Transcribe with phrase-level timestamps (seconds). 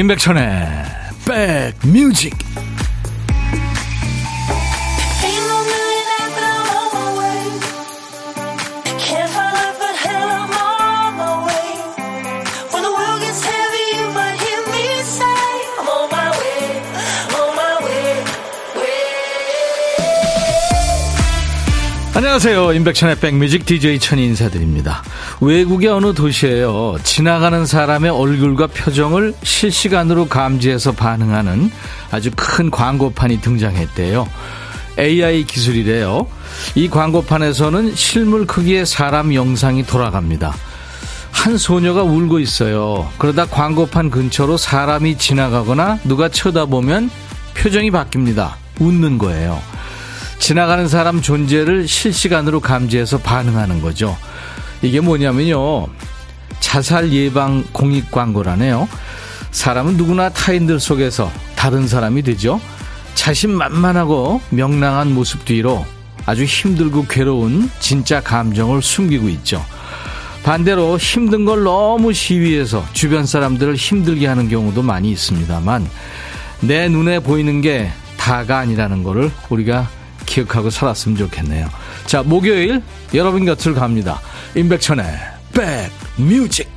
[0.00, 0.42] 임백천의
[1.26, 2.34] 백뮤직
[22.20, 22.74] 안녕하세요.
[22.74, 25.02] 임백천의 백뮤직 DJ 천이 인사드립니다.
[25.40, 26.98] 외국의 어느 도시에요.
[27.02, 31.70] 지나가는 사람의 얼굴과 표정을 실시간으로 감지해서 반응하는
[32.10, 34.28] 아주 큰 광고판이 등장했대요.
[34.98, 36.26] AI 기술이래요.
[36.74, 40.54] 이 광고판에서는 실물 크기의 사람 영상이 돌아갑니다.
[41.32, 43.10] 한 소녀가 울고 있어요.
[43.16, 47.08] 그러다 광고판 근처로 사람이 지나가거나 누가 쳐다보면
[47.54, 48.52] 표정이 바뀝니다.
[48.78, 49.69] 웃는 거예요.
[50.50, 54.16] 지나가는 사람 존재를 실시간으로 감지해서 반응하는 거죠.
[54.82, 55.86] 이게 뭐냐면요.
[56.58, 58.88] 자살 예방 공익 광고라네요.
[59.52, 62.60] 사람은 누구나 타인들 속에서 다른 사람이 되죠.
[63.14, 65.86] 자신만만하고 명랑한 모습 뒤로
[66.26, 69.64] 아주 힘들고 괴로운 진짜 감정을 숨기고 있죠.
[70.42, 75.88] 반대로 힘든 걸 너무 시위해서 주변 사람들을 힘들게 하는 경우도 많이 있습니다만
[76.62, 81.68] 내 눈에 보이는 게 다가 아니라는 것을 우리가 기억하고 살았으면 좋겠네요.
[82.06, 82.82] 자, 목요일
[83.14, 84.20] 여러분 곁을 갑니다.
[84.54, 85.04] 임백천의
[85.52, 86.68] 백뮤직.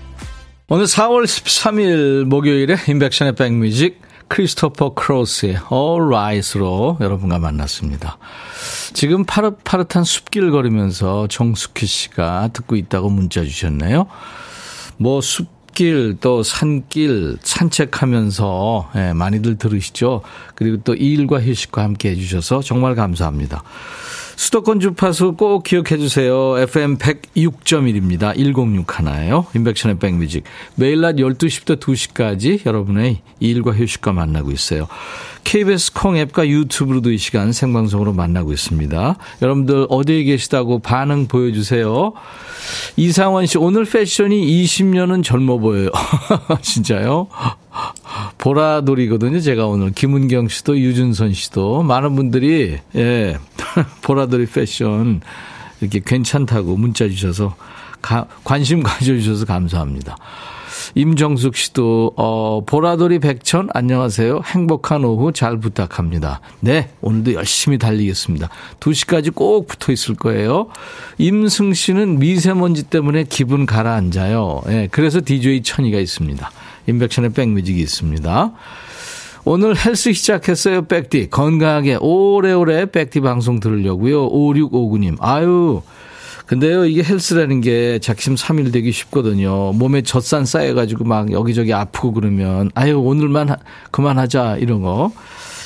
[0.69, 8.17] 오늘 4월 13일 목요일에 임백천의 백뮤직 크리스토퍼 크로스의 All Right로 여러분과 만났습니다.
[8.93, 14.07] 지금 파릇파릇한 숲길 걸으면서 정숙희 씨가 듣고 있다고 문자 주셨네요.
[14.97, 20.21] 뭐 숲 길 또 산길 산책하면서 예, 많이들 들으시죠.
[20.55, 23.63] 그리고 또 일과 휴식과 함께 해주셔서 정말 감사합니다.
[24.35, 26.57] 수도권 주파수 꼭 기억해 주세요.
[26.57, 28.35] FM 106.1입니다.
[28.35, 29.45] 106 하나예요.
[29.55, 30.43] 인백션의 백뮤직.
[30.75, 34.87] 매일 낮 12시부터 2시까지 여러분의 일과 휴식과 만나고 있어요.
[35.43, 39.17] KBS 콩 앱과 유튜브로도 이 시간 생방송으로 만나고 있습니다.
[39.41, 42.13] 여러분들 어디에 계시다고 반응 보여주세요.
[42.95, 45.89] 이상원 씨, 오늘 패션이 20년은 젊어 보여요.
[46.61, 47.27] 진짜요?
[48.37, 49.39] 보라돌이거든요.
[49.39, 53.37] 제가 오늘 김은경 씨도 유준선 씨도 많은 분들이 예
[54.03, 55.21] 보라돌이 패션
[55.81, 57.55] 이렇게 괜찮다고 문자 주셔서
[58.01, 60.17] 가, 관심 가져주셔서 감사합니다.
[60.95, 64.41] 임정숙 씨도 어 보라돌이 백천 안녕하세요.
[64.45, 66.41] 행복한 오후 잘 부탁합니다.
[66.59, 68.49] 네, 오늘도 열심히 달리겠습니다.
[68.79, 70.67] 2시까지 꼭 붙어 있을 거예요.
[71.17, 74.61] 임승 씨는 미세먼지 때문에 기분 가라앉아요.
[74.67, 76.51] 예, 그래서 DJ 천이가 있습니다.
[76.87, 78.51] 인백션의 백뮤직이 있습니다.
[79.45, 81.29] 오늘 헬스 시작했어요, 백디.
[81.29, 84.29] 건강하게 오래오래 백디 방송 들으려고요.
[84.29, 85.17] 5659님.
[85.19, 85.81] 아유,
[86.45, 89.73] 근데요, 이게 헬스라는 게 작심 3일 되기 쉽거든요.
[89.73, 93.57] 몸에 젖산 쌓여가지고 막 여기저기 아프고 그러면, 아유, 오늘만 하,
[93.91, 95.11] 그만하자, 이런 거.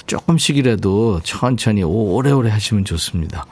[0.08, 3.46] 조금씩이라도 천천히 오래오래 하시면 좋습니다.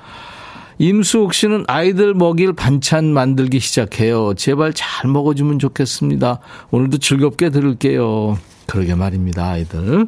[0.78, 4.34] 임수옥 씨는 아이들 먹일 반찬 만들기 시작해요.
[4.36, 6.40] 제발 잘 먹어주면 좋겠습니다.
[6.72, 8.38] 오늘도 즐겁게 들을게요.
[8.68, 10.08] 그러게 말입니다, 아이들.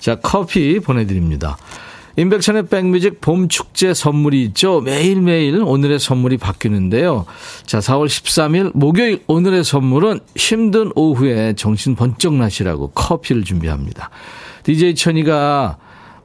[0.00, 1.56] 자, 커피 보내드립니다.
[2.18, 4.80] 인백천의 백뮤직 봄 축제 선물이 있죠.
[4.80, 7.26] 매일매일 오늘의 선물이 바뀌는데요.
[7.66, 14.08] 자, 4월 13일 목요일 오늘의 선물은 힘든 오후에 정신 번쩍 나시라고 커피를 준비합니다.
[14.62, 15.76] DJ 천이가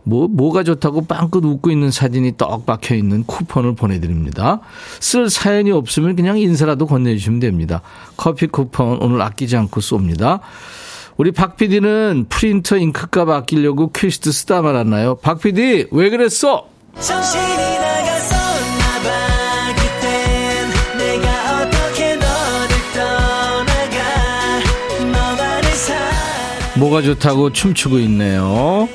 [0.04, 4.62] 뭐, 뭐가 좋다고 빵긋 웃고 있는 사진이 떡 박혀 있는 쿠폰을 보내드립니다.
[5.00, 7.82] 쓸 사연이 없으면 그냥 인사라도 건네주시면 됩니다.
[8.18, 10.40] 커피 쿠폰 오늘 아끼지 않고 쏩니다.
[11.18, 15.16] 우리 박 PD는 프린터 잉크값 아끼려고 퀴스트 쓰다 말았나요?
[15.16, 16.66] 박 PD, 왜 그랬어?
[26.82, 28.90] 뭐가 좋다고 춤추고 있네요.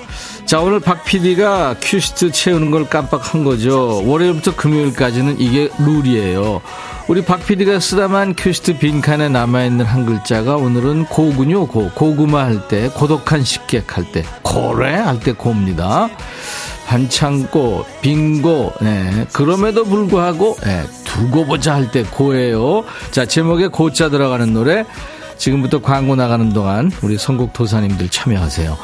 [0.46, 4.00] 자, 오늘 박 PD가 큐시트 채우는 걸 깜빡한 거죠.
[4.06, 6.60] 월요일부터 금요일까지는 이게 룰이에요.
[7.08, 11.90] 우리 박 PD가 쓰다만 큐시트 빈칸에 남아있는 한 글자가 오늘은 고군요, 고.
[11.94, 16.08] 고구마 할 때, 고독한 식객 할 때, 고래 할 때 고입니다.
[16.87, 19.26] 반창고, 빙고, 네.
[19.32, 20.84] 그럼에도 불구하고, 네.
[21.04, 22.84] 두고 보자 할 때 고예요.
[23.10, 24.84] 자, 제목에 고자 들어가는 노래.
[25.38, 28.78] 지금부터 광고 나가는 동안 우리 선곡 도사님들 참여하세요.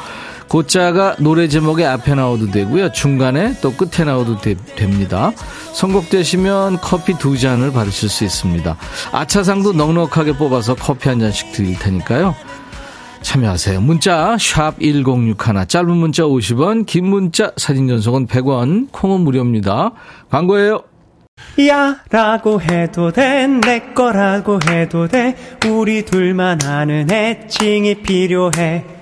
[0.53, 2.91] 고자가 노래 제목에 앞에 나오도 되고요.
[2.91, 5.31] 중간에 또 끝에 나오도 되, 됩니다.
[5.73, 8.77] 선곡되시면 커피 두 잔을 받으실 수 있습니다.
[9.11, 12.35] 아차상도 넉넉하게 뽑아서 커피 한 잔씩 드릴 테니까요.
[13.23, 13.81] 참여하세요.
[13.81, 15.35] 문자 1061,
[15.67, 19.93] 짧은 문자 50원, 긴 문자 사진 전송은 100원, 콩은 무료입니다.
[20.29, 20.83] 광고예요.
[21.67, 25.35] 야 라고 해도 돼 내 거라고 해도 돼
[25.67, 29.01] 우리 둘만 아는 애칭이 필요해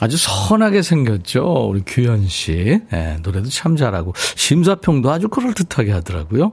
[0.00, 1.68] 아주 선하게 생겼죠.
[1.68, 2.80] 우리 규현 씨.
[2.90, 4.14] 네, 노래도 참 잘하고.
[4.16, 6.52] 심사평도 아주 그럴듯하게 하더라고요.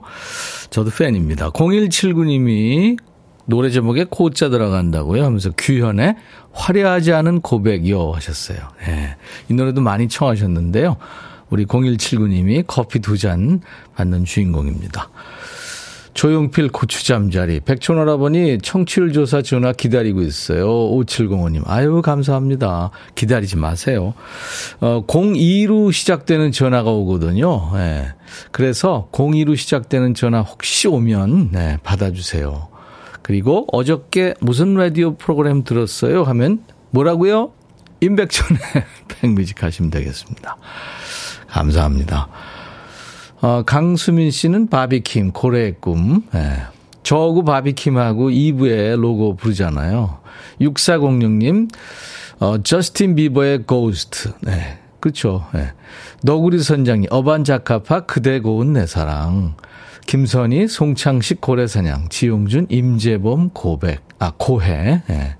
[0.70, 1.50] 저도 팬입니다.
[1.50, 2.98] 0179님이
[3.46, 6.16] 노래 제목에 코자 들어간다고요 하면서 규현의
[6.52, 8.58] 화려하지 않은 고백이요 하셨어요.
[8.86, 9.16] 네,
[9.48, 10.98] 이 노래도 많이 청하셨는데요.
[11.48, 13.62] 우리 0179님이 커피 두 잔
[13.96, 15.08] 받는 주인공입니다.
[16.18, 17.60] 조용필 고추잠자리.
[17.60, 20.66] 백촌할아버니 청취율 조사 전화 기다리고 있어요.
[20.66, 21.62] 5705님.
[21.64, 22.90] 아유, 감사합니다.
[23.14, 24.14] 기다리지 마세요.
[24.80, 27.70] 어, 02로 시작되는 전화가 오거든요.
[27.72, 28.08] 네.
[28.50, 32.66] 그래서 02로 시작되는 전화 혹시 오면, 네, 받아주세요.
[33.22, 36.24] 그리고 어저께 무슨 라디오 프로그램 들었어요?
[36.24, 37.52] 하면 뭐라고요?
[38.00, 38.60] 임백천의
[39.06, 40.56] 백뮤직 하시면 되겠습니다.
[41.46, 42.28] 감사합니다.
[43.40, 46.22] 어, 강수민 씨는 바비킴, 고래의 꿈.
[46.34, 46.62] 예.
[47.02, 50.18] 저하고 바비킴하고 2부에 로고 부르잖아요.
[50.60, 51.70] 6406님,
[52.40, 54.32] 어, 저스틴 비버의 Ghost.
[54.42, 54.78] 네.
[55.00, 55.46] 그렇죠.
[55.54, 55.72] 예.
[56.22, 59.54] 너구리 선장님, 어반자카파 그대 고운 내 사랑.
[60.06, 64.00] 김선희, 송창식, 고래사냥, 지용준, 임재범, 고백.
[64.18, 65.02] 아, 고해.
[65.10, 65.36] 예.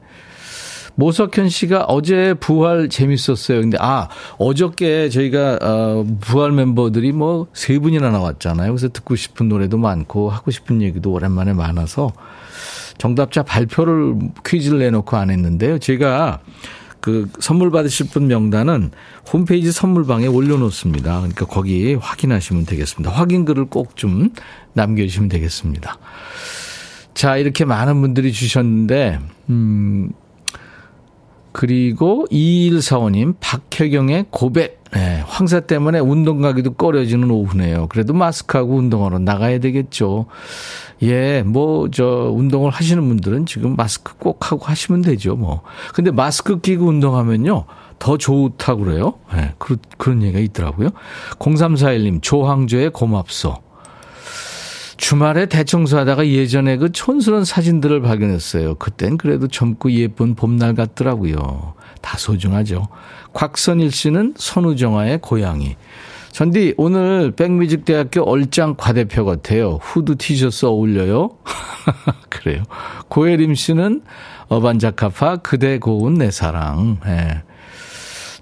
[0.99, 3.61] 모석현 씨가 어제 부활 재밌었어요.
[3.61, 4.09] 근데 아
[4.39, 8.73] 어저께 저희가 어, 부활 멤버들이 뭐 세 분이나 나왔잖아요.
[8.73, 12.12] 그래서 듣고 싶은 노래도 많고 하고 싶은 얘기도 오랜만에 많아서
[12.99, 15.79] 정답자 발표를 퀴즈를 내놓고 안 했는데요.
[15.79, 16.41] 제가
[17.00, 18.91] 그 선물 받으실 분 명단은
[19.33, 21.19] 홈페이지 선물방에 올려놓습니다.
[21.19, 23.12] 그러니까 거기 확인하시면 되겠습니다.
[23.15, 24.31] 확인글을 꼭 좀
[24.73, 25.97] 남겨주시면 되겠습니다.
[27.15, 30.11] 자, 이렇게 많은 분들이 주셨는데, 음,
[31.59, 34.81] 그리고 2145님, 박혜경의 고백.
[34.93, 37.89] 네, 황사 때문에 운동 가기도 꺼려지는 오후네요.
[37.89, 40.27] 그래도 마스크하고 운동하러 나가야 되겠죠.
[41.03, 45.63] 예, 뭐, 저, 운동을 하시는 분들은 지금 마스크 꼭 하고 하시면 되죠, 뭐.
[45.95, 47.65] 근데 마스크 끼고 운동하면요.
[47.99, 49.15] 더 좋다고 그래요.
[49.33, 50.91] 예, 네, 그런, 그런 얘기가 있더라고요.
[51.41, 53.68] 0341님, 조항조의 고맙소.
[54.99, 58.75] 주말에 대청소하다가 예전에 그 촌스러운 사진들을 발견했어요.
[58.75, 61.75] 그땐 그래도 젊고 예쁜 봄날 같더라고요.
[62.03, 62.89] 다 소중하죠.
[63.33, 65.77] 곽선일 씨는 선우정아의 고양이.
[66.33, 69.79] 전디 오늘 백뮤직대학교 얼짱 과대표 같아요.
[69.81, 71.31] 후드 티셔츠 어울려요?
[72.29, 72.65] 그래요.
[73.09, 74.03] 고혜림 씨는
[74.49, 76.99] 어반자카파 그대 고운 내 사랑.
[77.06, 77.43] 예.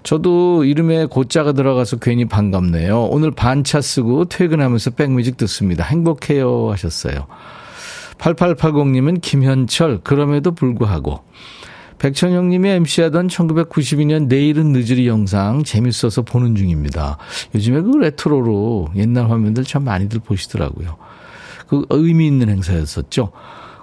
[0.07, 3.07] 저도 이름에 고자가 들어가서 괜히 반갑네요.
[3.07, 5.83] 오늘 반차 쓰고 퇴근하면서 백뮤직 듣습니다.
[5.83, 7.27] 행복해요 하셨어요.
[8.17, 11.25] 8880님은 김현철 그럼에도 불구하고
[11.99, 17.17] 백천영님이 MC하던 1992년 내일은 늦으리 영상 재밌어서 보는 중입니다.
[17.53, 20.95] 요즘에 그 레트로로 옛날 화면들 참 많이들 보시더라고요.
[21.67, 23.33] 그 의미 있는 행사였었죠.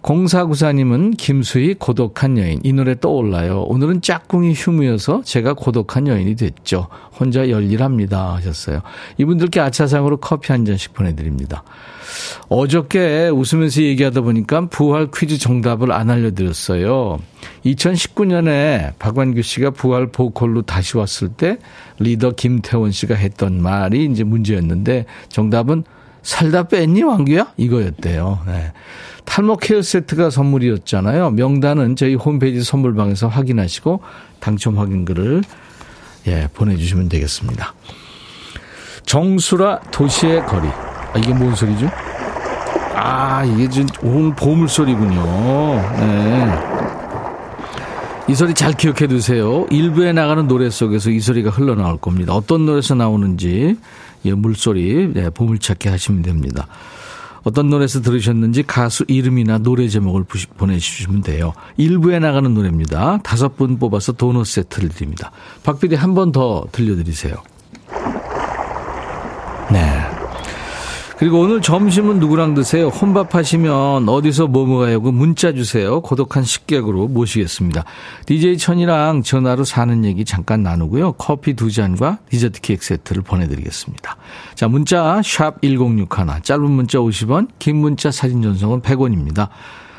[0.05, 2.61] 공사구사님은 김수희 고독한 여인.
[2.63, 3.63] 이 노래 떠올라요.
[3.63, 6.89] 오늘은 짝꿍이 휴무여서 제가 고독한 여인이 됐죠.
[7.19, 8.35] 혼자 열일합니다.
[8.35, 8.83] 하셨어요.
[9.17, 11.65] 이분들께 아차상으로 커피 한 잔씩 보내드립니다.
[12.51, 17.19] 어저께 웃으면서 얘기하다 보니까 부활 퀴즈 정답을 안 알려드렸어요.
[17.65, 21.57] 2019년에 박완규 씨가 부활 보컬로 다시 왔을 때
[21.99, 25.85] 리더 김태원 씨가 했던 말이 이제 문제였는데 정답은
[26.21, 27.53] 살다 뺐니 왕규야?
[27.57, 28.41] 이거였대요.
[28.47, 28.73] 네.
[29.25, 31.31] 탈모 케어 세트가 선물이었잖아요.
[31.31, 34.01] 명단은 저희 홈페이지 선물방에서 확인하시고
[34.41, 35.43] 당첨 확인글을
[36.27, 37.75] 예, 보내주시면 되겠습니다.
[39.05, 40.69] 정수라 도시의 거리.
[40.69, 41.91] 아, 이게 뭔 소리죠?
[42.95, 45.23] 아, 이게 좀 오늘 보물 소리군요.
[45.99, 46.53] 네.
[48.27, 49.67] 이 소리 잘 기억해 두세요.
[49.71, 52.33] 일부에 나가는 노래 속에서 이 소리가 흘러나올 겁니다.
[52.33, 53.77] 어떤 노래에서 나오는지,
[54.25, 56.67] 예, 물소리, 예, 보물찾기 하시면 됩니다.
[57.45, 60.25] 어떤 노래에서 들으셨는지 가수 이름이나 노래 제목을
[60.57, 61.53] 보내주시면 돼요.
[61.77, 63.19] 일부에 나가는 노래입니다.
[63.23, 65.31] 다섯 분 뽑아서 도넛 세트를 드립니다.
[65.63, 67.35] 박PD 한 번 더 들려드리세요.
[69.71, 70.04] 네.
[71.17, 72.89] 그리고 오늘 점심은 누구랑 드세요?
[72.89, 75.01] 혼밥 하시면 어디서 뭐 먹어요?
[75.01, 76.01] 그 문자 주세요.
[76.01, 77.85] 고독한 식객으로 모시겠습니다.
[78.27, 81.13] DJ 천이랑 전화로 사는 얘기 잠깐 나누고요.
[81.13, 84.17] 커피 두 잔과 디저트 케이크 세트를 보내드리겠습니다.
[84.57, 86.09] 자, 문자 샵 1061,
[86.43, 89.49] 짧은 문자 50원, 긴 문자 사진 전송은 100원입니다.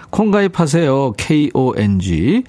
[0.09, 1.13] 콩 가입하세요.
[1.13, 2.43] KONG.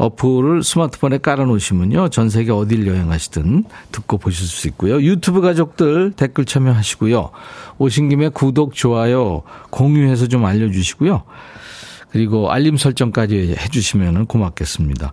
[0.00, 2.08] 어플을 스마트폰에 깔아놓으시면요.
[2.08, 5.02] 전 세계 어딜 여행하시든 듣고 보실 수 있고요.
[5.02, 7.30] 유튜브 가족들 댓글 참여하시고요.
[7.76, 11.22] 오신 김에 구독, 좋아요, 공유해서 좀 알려주시고요.
[12.10, 15.12] 그리고 알림 설정까지 해주시면 고맙겠습니다.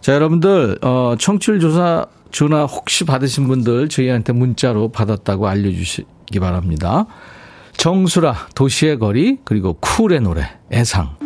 [0.00, 7.04] 자, 여러분들, 어, 청취율 조사 전화 혹시 받으신 분들 저희한테 문자로 받았다고 알려주시기 바랍니다.
[7.76, 11.25] 정수라, 도시의 거리, 그리고 쿨의 노래, 애상.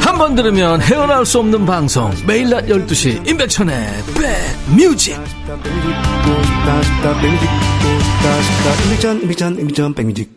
[0.00, 2.10] 한 번 들으면 헤어나올 수 없는 방송.
[2.26, 3.88] 매일 낮 12시 임백천의
[9.94, 10.28] 백뮤직.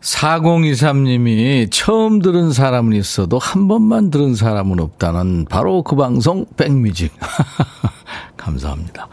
[0.00, 7.12] 4023님이 처음 들은 사람은 있어도 한 번만 들은 사람은 없다는 바로 그 방송 백뮤직.
[8.36, 9.08] 감사합니다.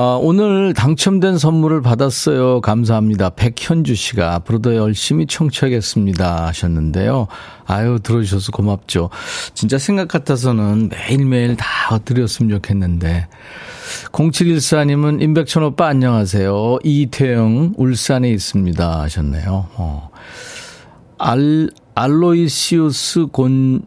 [0.00, 2.60] 아, 오늘 당첨된 선물을 받았어요.
[2.60, 3.30] 감사합니다.
[3.30, 6.46] 백현주 씨가 앞으로도 열심히 청취하겠습니다.
[6.46, 7.26] 하셨는데요.
[7.66, 9.10] 아유, 들어주셔서 고맙죠.
[9.54, 13.26] 진짜 생각 같아서는 매일매일 다 드렸으면 좋겠는데.
[14.12, 16.78] 0714님은 임백천 오빠 안녕하세요.
[16.84, 19.00] 이태영 울산에 있습니다.
[19.00, 19.66] 하셨네요.
[19.74, 20.10] 어.
[21.18, 23.82] 알, 알로이시우스 곤,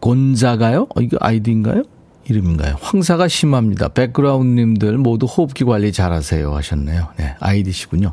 [0.00, 0.88] 곤자가요?
[0.92, 1.84] 어, 이거 아이디인가요?
[2.28, 2.76] 이름인가요?
[2.80, 3.88] 황사가 심합니다.
[3.88, 7.08] 백그라운드님들 모두 호흡기 관리 잘하세요 하셨네요.
[7.16, 8.12] 네, 아이디시군요.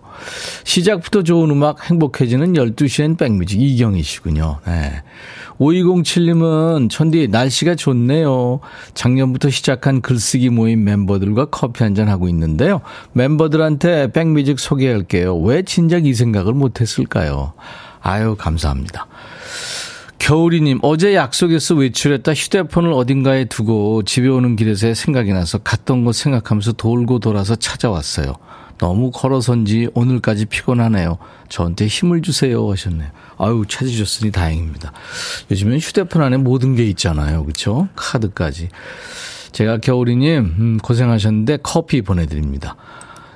[0.63, 4.59] 시작부터 좋은 음악 행복해지는 12시엔 백뮤직 이경이시군요.
[4.65, 5.03] 네.
[5.59, 8.61] 5207님은 천디 날씨가 좋네요.
[8.93, 12.81] 작년부터 시작한 글쓰기 모임 멤버들과 커피 한잔 하고 있는데요.
[13.13, 15.37] 멤버들한테 백뮤직 소개할게요.
[15.37, 17.53] 왜 진작 이 생각을 못했을까요?
[18.01, 19.07] 아유 감사합니다.
[20.19, 26.73] 겨울이님, 어제 약속에서 외출했다 휴대폰을 어딘가에 두고 집에 오는 길에서 생각이 나서 갔던 곳 생각하면서
[26.73, 28.35] 돌고 돌아서 찾아왔어요.
[28.77, 31.17] 너무 걸어선지 오늘까지 피곤하네요.
[31.49, 33.09] 저한테 힘을 주세요 하셨네요.
[33.37, 34.93] 아유 찾으셨으니 다행입니다.
[35.51, 37.43] 요즘엔 휴대폰 안에 모든 게 있잖아요.
[37.43, 37.87] 그렇죠?
[37.95, 38.69] 카드까지.
[39.51, 42.75] 제가 겨울이님 음, 고생하셨는데 커피 보내드립니다.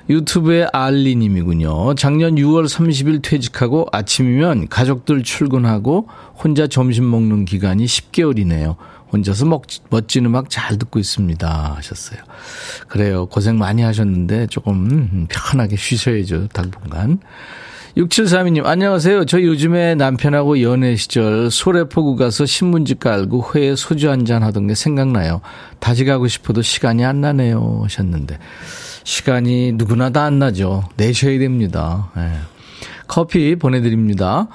[0.08, 1.94] 유튜브의 알리님이군요.
[1.94, 8.76] 작년 6월 30일 퇴직하고 아침이면 가족들 출근하고 혼자 점심 먹는 기간이 10개월이네요.
[9.12, 11.74] 혼자서 먹, 멋진 음악 잘 듣고 있습니다.
[11.76, 12.20] 하셨어요.
[12.88, 13.26] 그래요.
[13.26, 16.48] 고생 많이 하셨는데 조금 음, 편하게 쉬셔야죠.
[16.48, 17.20] 당분간.
[17.96, 19.24] 6732님, 안녕하세요.
[19.26, 24.74] 저 요즘에 남편하고 연애 시절 소래포구 가서 신문지 깔고 회에 소주 한 잔 하던 게
[24.74, 25.40] 생각나요.
[25.78, 27.80] 다시 가고 싶어도 시간이 안 나네요.
[27.84, 28.38] 하셨는데.
[29.04, 30.84] 시간이 누구나 다 안 나죠.
[30.96, 32.10] 내셔야 됩니다.
[32.16, 32.32] 네.
[33.06, 34.48] 커피 보내드립니다.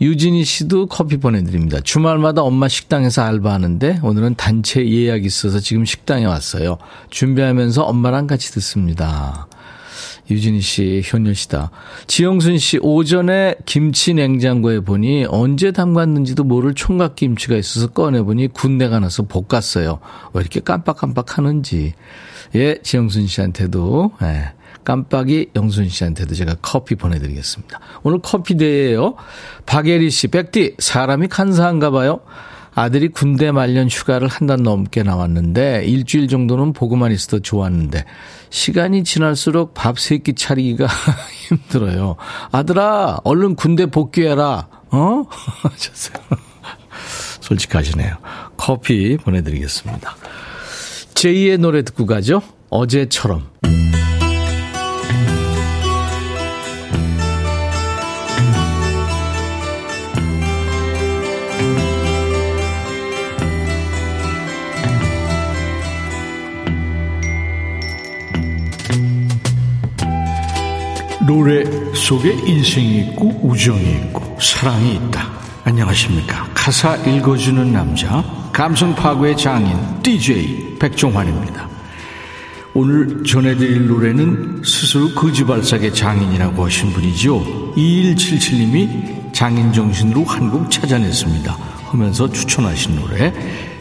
[0.00, 1.80] 유진희 씨도 커피 보내드립니다.
[1.80, 6.78] 주말마다 엄마 식당에서 알바하는데 오늘은 단체 예약 있어서 지금 식당에 왔어요.
[7.10, 9.48] 준비하면서 엄마랑 같이 듣습니다.
[10.30, 11.70] 유진희 씨, 현열 씨다.
[12.06, 18.98] 지영순 씨, 오전에 김치 냉장고에 보니 언제 담갔는지도 모를 총각 김치가 있어서 꺼내보니 군대 가
[19.00, 19.98] 나서 볶았어요.
[20.32, 21.94] 왜 이렇게 깜빡깜빡 하는지.
[22.54, 24.52] 예, 지영순 씨한테도, 예,
[24.84, 27.80] 깜빡이 영순 씨한테도 제가 커피 보내드리겠습니다.
[28.04, 29.16] 오늘 커피 데이에요.
[29.66, 32.20] 박예리 씨, 백디, 사람이 간사한가 봐요.
[32.78, 38.04] 아들이 군대 말년 휴가를 한 달 넘게 나왔는데 일주일 정도는 보고만 있어도 좋았는데
[38.50, 40.86] 시간이 지날수록 밥 세 끼 차리기가
[41.48, 42.16] 힘들어요.
[42.52, 44.68] 아들아, 얼른 군대 복귀해라.
[44.90, 45.24] 어?
[47.40, 48.16] 솔직하시네요.
[48.56, 50.16] 커피 보내드리겠습니다.
[51.16, 52.42] 제2의 노래 듣고 가죠.
[52.68, 53.48] 어제처럼.
[71.26, 75.45] 노래 속에 인생이 있고 우정이 있고 사랑이 있다.
[75.66, 76.48] 안녕하십니까.
[76.54, 81.68] 가사 읽어주는 남자 감성 파괴의 장인 DJ 백종환입니다.
[82.72, 87.74] 오늘 전해드릴 노래는 스스로 거지발삭의 장인이라고 하신 분이죠.
[87.76, 91.58] 2177님이 장인 정신으로 한 곡 찾아냈습니다.
[91.86, 93.32] 하면서 추천하신 노래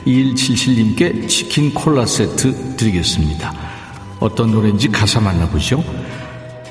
[0.08, 3.54] 2177님께 치킨 콜라 세트 드리겠습니다.
[4.20, 5.84] 어떤 노래인지 가사 만나보죠.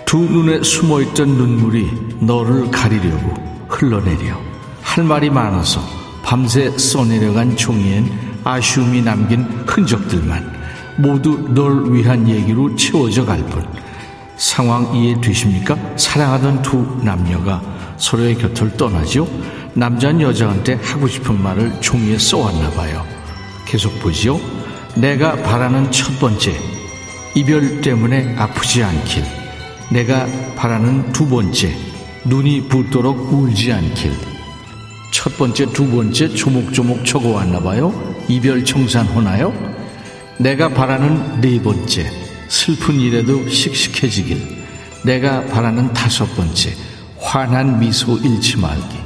[0.07, 3.33] 두 눈에 숨어있던 눈물이 너를 가리려고
[3.69, 4.54] 흘러내려
[4.95, 5.81] 할 말이 많아서
[6.23, 10.53] 밤새 써내려간 종이엔 아쉬움이 남긴 흔적들만
[10.99, 13.67] 모두 널 위한 얘기로 채워져 갈 뿐.
[14.37, 15.77] 상황 이해 되십니까?
[15.97, 17.61] 사랑하던 두 남녀가
[17.97, 19.27] 서로의 곁을 떠나죠.
[19.75, 23.05] 남자는 여자한테 하고 싶은 말을 종이에 써왔나 봐요.
[23.67, 24.39] 계속 보지요.
[24.95, 26.57] 내가 바라는 첫 번째
[27.35, 29.25] 이별 때문에 아프지 않길.
[29.91, 30.25] 내가
[30.55, 31.77] 바라는 두 번째
[32.27, 34.34] 눈이 붓도록 울지 않길.
[35.15, 37.95] 첫 번째, 두 번째 조목조목 적어왔나 봐요.
[38.27, 39.55] 이별 청산하나요?
[40.39, 42.11] 내가 바라는 네 번째
[42.49, 44.37] 슬픈 일에도 씩씩해지길.
[45.05, 46.73] 내가 바라는 다섯 번째
[47.21, 48.97] 환한 미소 잃지 말기.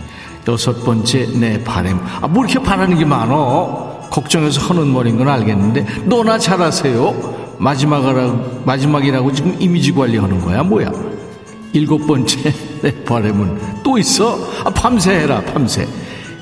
[0.49, 1.99] 여섯 번째 내 바램.
[2.23, 4.09] 아, 뭐 이렇게 바라는 게 많어?
[4.11, 7.57] 걱정해서 하는 머리인 건 알겠는데 너나 잘하세요.
[7.59, 10.91] 마지막이라고, 마지막이라고 지금 이미지 관리하는 거야 뭐야?
[11.79, 14.37] 일곱 번째 내 바램은 또 있어?
[14.65, 15.87] 아, 밤새 해라 밤새.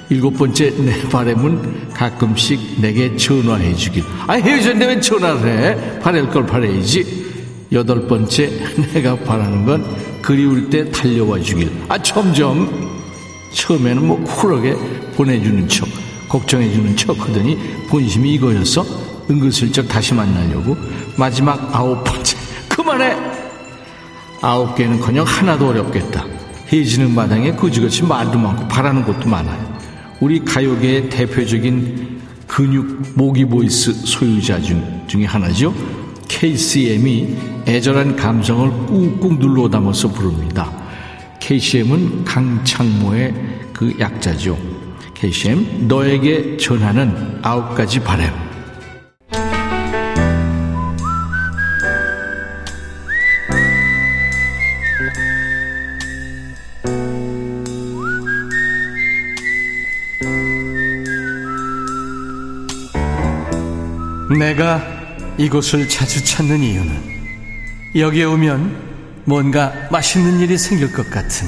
[0.09, 4.03] 일곱 번째 내 바램은 가끔씩 내게 전화해 주길.
[4.27, 5.99] 아 헤어졌는데 왜 전화를 해?
[6.01, 7.27] 바랄 걸 바라야지.
[7.73, 8.51] 여덟 번째
[8.95, 9.85] 내가 바라는 건
[10.23, 11.71] 그리울 때 달려와 주길.
[11.89, 12.71] 아 점점
[13.53, 14.75] 처음에는 뭐 쿨하게
[15.17, 15.87] 보내주는 척,
[16.31, 17.59] 걱정해 주는 척 하더니
[17.91, 18.87] 본심이 이거였어?
[19.29, 20.77] 은근슬쩍 다시 만나려고
[21.19, 22.39] 마지막 아홉 번째
[22.71, 23.36] 그만해
[24.41, 26.25] 아홉 개는커녕 하나도 어렵겠다.
[26.73, 29.77] 해지는 마당에 그지같이 말도 많고 바라는 것도 많아요.
[30.21, 35.75] 우리 가요계의 대표적인 근육 모기 voice 소유자 중, 중에 하나죠.
[36.29, 40.71] KCM이 애절한 감성을 꾹꾹 눌러 담아서 부릅니다.
[41.41, 43.35] KCM은 강창모의
[43.73, 44.59] 그 약자죠.
[45.15, 48.46] KCM 너에게 전하는 아홉 가지 바람
[64.57, 64.81] 내가
[65.37, 67.03] 이곳을 자주 찾는 이유는
[67.95, 71.47] 여기에 오면 뭔가 맛있는 일이 생길 것 같은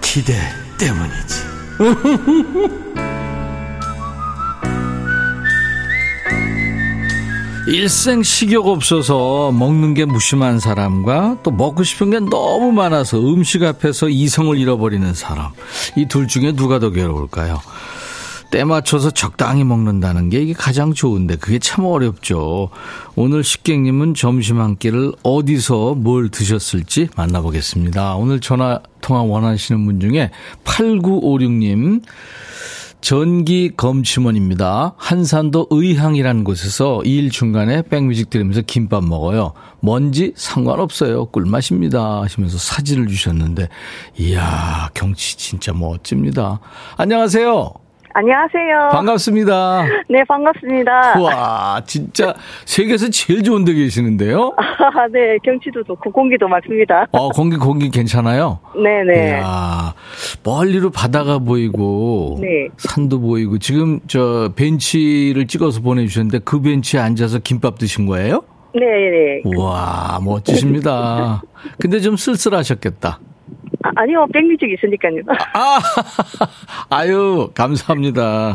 [0.00, 0.34] 기대
[0.78, 1.50] 때문이지.
[7.68, 14.08] 일생 식욕 없어서 먹는 게 무심한 사람과 또 먹고 싶은 게 너무 많아서 음식 앞에서
[14.08, 15.50] 이성을 잃어버리는 사람.
[15.96, 17.60] 이 둘 중에 누가 더 괴로울까요?
[18.50, 22.70] 때 맞춰서 적당히 먹는다는 게 이게 가장 좋은데 그게 참 어렵죠.
[23.16, 28.16] 오늘 식객님은 점심 한 끼를 어디서 뭘 드셨을지 만나보겠습니다.
[28.16, 30.30] 오늘 전화 통화 원하시는 분 중에
[30.64, 32.02] 8956님
[33.00, 34.94] 전기 검침원입니다.
[34.98, 39.54] 한산도 의향이라는 곳에서 일 중간에 백뮤직 들으면서 김밥 먹어요.
[39.80, 41.26] 뭔지 상관없어요.
[41.26, 42.20] 꿀맛입니다.
[42.22, 43.68] 하시면서 사진을 주셨는데,
[44.18, 46.60] 이야, 경치 진짜 멋집니다.
[46.98, 47.79] 안녕하세요.
[48.12, 48.88] 안녕하세요.
[48.90, 49.84] 반갑습니다.
[50.08, 51.20] 네, 반갑습니다.
[51.20, 54.52] 와, 진짜 세계에서 제일 좋은 데 계시는데요?
[54.56, 57.06] 아, 네, 경치도 좋고 공기도 맑습니다.
[57.12, 58.58] 어, 공기 공기 괜찮아요?
[58.74, 59.32] 네, 네.
[59.40, 59.94] 야,
[60.42, 62.68] 멀리로 바다가 보이고 네.
[62.78, 68.42] 산도 보이고 지금 저 벤치를 찍어서 보내 주셨는데 그 벤치에 앉아서 김밥 드신 거예요?
[68.74, 68.80] 네,
[69.44, 69.56] 네.
[69.56, 71.42] 와, 멋지십니다.
[71.78, 73.20] 근데 좀 쓸쓸하셨겠다.
[74.00, 75.20] 아, 니요 백뮤직 있으니까요.
[75.52, 75.78] 아,
[76.88, 78.54] 아유, 감사합니다.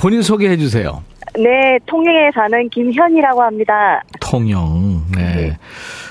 [0.00, 1.02] 본인 소개해 주세요.
[1.34, 4.02] 네, 통영에 사는 김현이라고 합니다.
[4.20, 5.34] 통영, 네.
[5.34, 5.58] 네.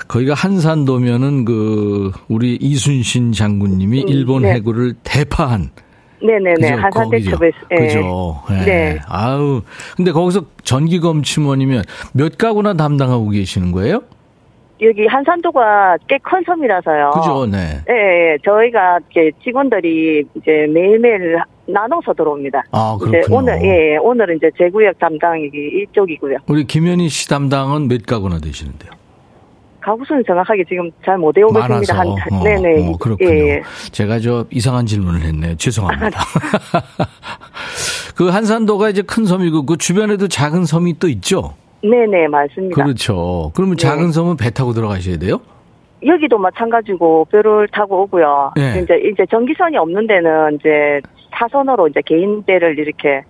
[0.06, 4.54] 거기가 한산도면은 그, 우리 이순신 장군님이 음, 일본 네.
[4.54, 5.70] 해구를 대파한.
[6.24, 6.74] 네네네.
[6.80, 7.56] 한산대첩에서.
[7.70, 7.76] 네.
[7.76, 8.40] 그죠.
[8.48, 8.64] 네.
[8.64, 8.98] 네.
[9.08, 9.62] 아우.
[9.96, 11.82] 근데 거기서 전기검침원이면
[12.12, 14.02] 몇 가구나 담당하고 계시는 거예요?
[14.82, 17.10] 여기 한산도가 꽤 큰 섬이라서요.
[17.14, 17.80] 그죠, 네.
[17.86, 22.64] 네, 저희가 이제 직원들이 이제 매일매일 나눠서 들어옵니다.
[22.72, 23.36] 아, 그렇군요.
[23.36, 26.38] 오늘, 예, 오늘은 이제 제구역 담당이 이쪽이고요.
[26.48, 28.90] 우리 김현희 씨 담당은 몇 가구나 되시는데요?
[29.80, 31.94] 가구수는 정확하게 지금 잘 못 외우고 있습니다.
[31.98, 32.88] 한, 어, 네네.
[32.88, 33.30] 어, 그렇군요.
[33.30, 33.62] 예.
[33.90, 35.56] 제가 저 이상한 질문을 했네요.
[35.56, 36.20] 죄송합니다.
[36.20, 36.82] 아,
[38.16, 41.54] 그 한산도가 이제 큰 섬이고 그 주변에도 작은 섬이 또 있죠?
[41.82, 42.82] 네네, 맞습니다.
[42.82, 43.50] 그렇죠.
[43.54, 43.82] 그러면 네.
[43.82, 45.40] 작은 섬은 배 타고 들어가셔야 돼요?
[46.04, 48.52] 여기도 마찬가지고 배를 타고 오고요.
[48.56, 48.80] 네.
[48.82, 51.00] 이제 이제 전기선이 없는 데는 이제
[51.38, 53.22] 사선으로 이제 개인 배를 이렇게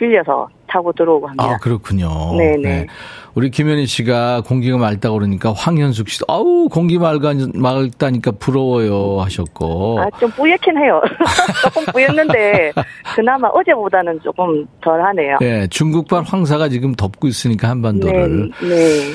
[0.00, 1.44] 빌려서 타고 들어오고 합니다.
[1.44, 2.34] 아, 그렇군요.
[2.36, 2.56] 네네.
[2.62, 2.86] 네.
[3.34, 10.00] 우리 김현희 씨가 공기가 맑다 그러니까 황현숙 씨도 아우 공기 맑아 맑다니까 부러워요 하셨고.
[10.00, 11.00] 아 좀 뿌옇긴 해요.
[11.62, 12.72] 조금 뿌였는데
[13.14, 15.36] 그나마 어제보다는 조금 덜 하네요.
[15.40, 18.50] 네, 중국발 황사가 지금 덮고 있으니까 한반도를.
[18.62, 18.68] 네.
[18.68, 19.12] 네.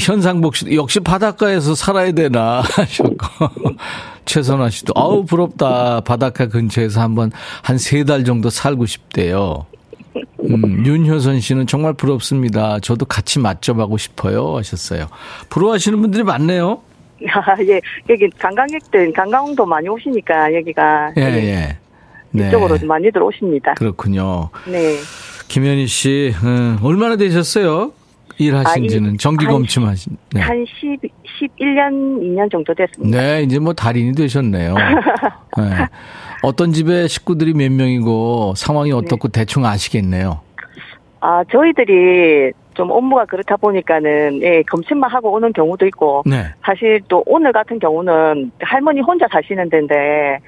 [0.00, 3.16] 현, 상복 씨도 역시 바닷가에서 살아야 되나 하셨고.
[4.24, 7.30] 최선화 씨도 아우 부럽다 바닷가 근처에서 한 번
[7.62, 9.66] 한 세 달 정도 살고 싶대요.
[10.16, 12.78] 음, 윤효선 씨는 정말 부럽습니다.
[12.80, 14.56] 저도 같이 맛점하고 싶어요.
[14.56, 15.06] 하셨어요.
[15.50, 16.82] 부러워하시는 분들이 많네요.
[17.32, 17.80] 아, 예.
[18.08, 21.12] 여기 관광객들, 관광도 많이 오시니까 여기가.
[21.16, 21.78] 예, 예.
[22.30, 22.48] 네.
[22.48, 23.74] 이쪽으로 많이들 오십니다.
[23.74, 24.50] 그렇군요.
[24.66, 24.96] 네.
[25.48, 27.92] 김현희 씨, 음, 얼마나 되셨어요?
[28.38, 30.40] 일하신 지는 아, 정기 검침 하신 네.
[30.40, 33.20] 한 10, 11년, 2년 정도 됐습니다.
[33.20, 34.74] 네, 이제 뭐 달인이 되셨네요.
[35.58, 35.88] 네.
[36.44, 38.96] 어떤 집에 식구들이 몇 명이고 상황이 네.
[38.96, 39.40] 어떻고 네.
[39.40, 40.40] 대충 아시겠네요.
[41.20, 46.46] 아, 저희들이 좀 업무가 그렇다 보니까는 예, 검침만 하고 오는 경우도 있고 네.
[46.62, 50.38] 사실 또 오늘 같은 경우는 할머니 혼자 사시는 데인데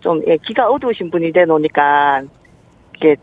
[0.00, 2.22] 좀 예, 기가 어두우신 분이 돼 놓으니까
[2.96, 3.16] 이게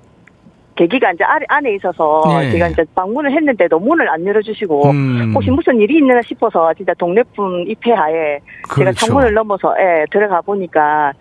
[0.75, 2.51] 계기가 이제 안에 있어서 네.
[2.51, 5.31] 제가 이제 방문을 했는데도 문을 안 열어주시고 음.
[5.35, 8.79] 혹시 무슨 일이 있나 싶어서 진짜 동네분 입회하에 그렇죠.
[8.79, 11.13] 제가 창문을 넘어서 예, 들어가 보니까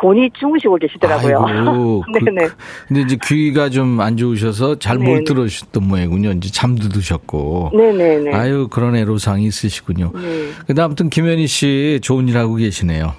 [0.00, 1.44] 곤이 주무시고 계시더라고요.
[2.24, 2.46] 네네.
[2.46, 2.54] 그,
[2.88, 6.30] 근데 이제 귀가 좀 안 좋으셔서 잘 못 들으셨던 모양이군요.
[6.32, 7.70] 이제 잠도 드셨고.
[7.74, 8.32] 네네네.
[8.34, 10.12] 아유 그런 애로사항이 있으시군요.
[10.14, 10.48] 네.
[10.66, 13.12] 근데 아무튼 김현희 씨 좋은 일 하고 계시네요.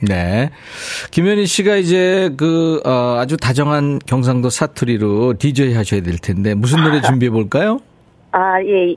[0.00, 0.50] 네.
[1.12, 7.00] 김현희 씨가 이제 그, 어, 아주 다정한 경상도 사투리로 DJ 하셔야 될 텐데, 무슨 노래
[7.00, 7.78] 준비해 볼까요?
[8.32, 8.94] 아, 예.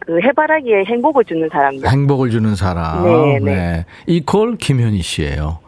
[0.00, 1.74] 그 해바라기에 행복을 주는 사람.
[1.86, 3.04] 행복을 주는 사람.
[3.04, 3.38] 네.
[3.38, 3.54] 네.
[3.54, 3.84] 네.
[4.08, 5.58] 이콜 김현희 씨예요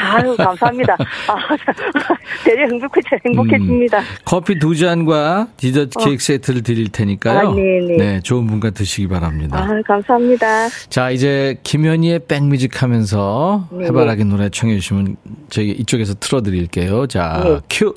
[0.00, 0.94] 아유, 감사합니다.
[0.94, 1.36] 아,
[2.44, 3.98] 되게 행복해, 행복해집니다.
[3.98, 6.04] 음, 커피 두 잔과 디저트 어.
[6.04, 7.50] 케이크 세트를 드릴 테니까요.
[7.50, 7.96] 아, 네네.
[7.96, 9.58] 네, 좋은 분과 드시기 바랍니다.
[9.58, 10.68] 아, 감사합니다.
[10.88, 13.86] 자, 이제 김현희의 백뮤직 하면서 네네.
[13.86, 15.16] 해바라기 노래 청해 주시면
[15.48, 17.06] 저희 이쪽에서 틀어드릴게요.
[17.06, 17.58] 자, 네.
[17.68, 17.94] 큐.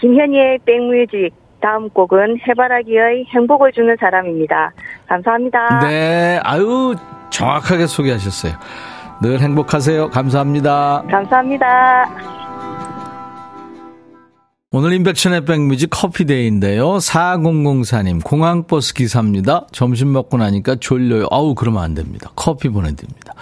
[0.00, 1.42] 김현희의 백뮤직.
[1.60, 4.72] 다음 곡은 해바라기의 행복을 주는 사람입니다.
[5.06, 5.78] 감사합니다.
[5.86, 6.96] 네, 아유,
[7.30, 8.52] 정확하게 소개하셨어요.
[9.22, 10.10] 늘 행복하세요.
[10.10, 11.04] 감사합니다.
[11.08, 12.10] 감사합니다.
[14.72, 16.96] 오늘 인백션의 백뮤직 커피데이인데요.
[16.96, 19.66] 4004님, 공항버스 기사입니다.
[19.70, 21.28] 점심 먹고 나니까 졸려요.
[21.30, 22.32] 아우, 그러면 안 됩니다.
[22.34, 23.34] 커피 보내드립니다.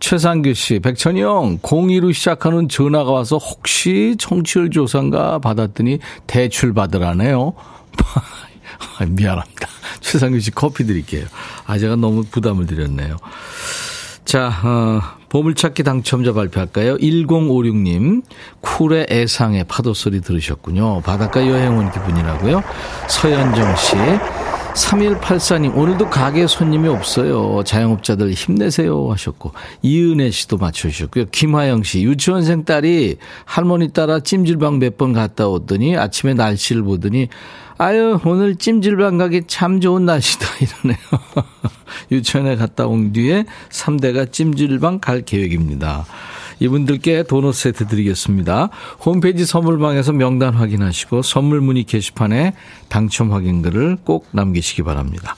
[0.00, 7.52] 최상규 씨, 백천이 형, 02로 시작하는 전화가 와서 혹시 청취율 조사인가 받았더니 대출 받으라네요.
[9.06, 9.68] 미안합니다.
[10.00, 11.26] 최상규 씨 커피 드릴게요.
[11.66, 13.16] 아, 제가 너무 부담을 드렸네요.
[14.24, 16.96] 자, 어, 보물찾기 당첨자 발표할까요?
[16.98, 18.22] 1056님,
[18.60, 21.00] 쿨의 애상의 파도 소리 들으셨군요.
[21.02, 22.62] 바닷가 여행 온 기분이라고요?
[23.08, 23.96] 서현정 씨,
[24.76, 27.62] 3184님, 오늘도 가게 손님이 없어요.
[27.64, 29.10] 자영업자들 힘내세요.
[29.10, 31.26] 하셨고, 이은혜 씨도 맞춰주셨고요.
[31.32, 37.28] 김하영 씨, 유치원생 딸이 할머니 따라 찜질방 몇 번 갔다 오더니 아침에 날씨를 보더니
[37.76, 40.46] 아유, 오늘 찜질방 가기 참 좋은 날씨다.
[40.84, 40.98] 이러네요.
[42.10, 46.06] 유치원에 갔다 온 뒤에 3대가 찜질방 갈 계획입니다.
[46.58, 48.70] 이분들께 도넛 세트 드리겠습니다.
[49.04, 52.54] 홈페이지 선물방에서 명단 확인하시고 선물 문의 게시판에
[52.88, 55.36] 당첨 확인글을 꼭 남기시기 바랍니다.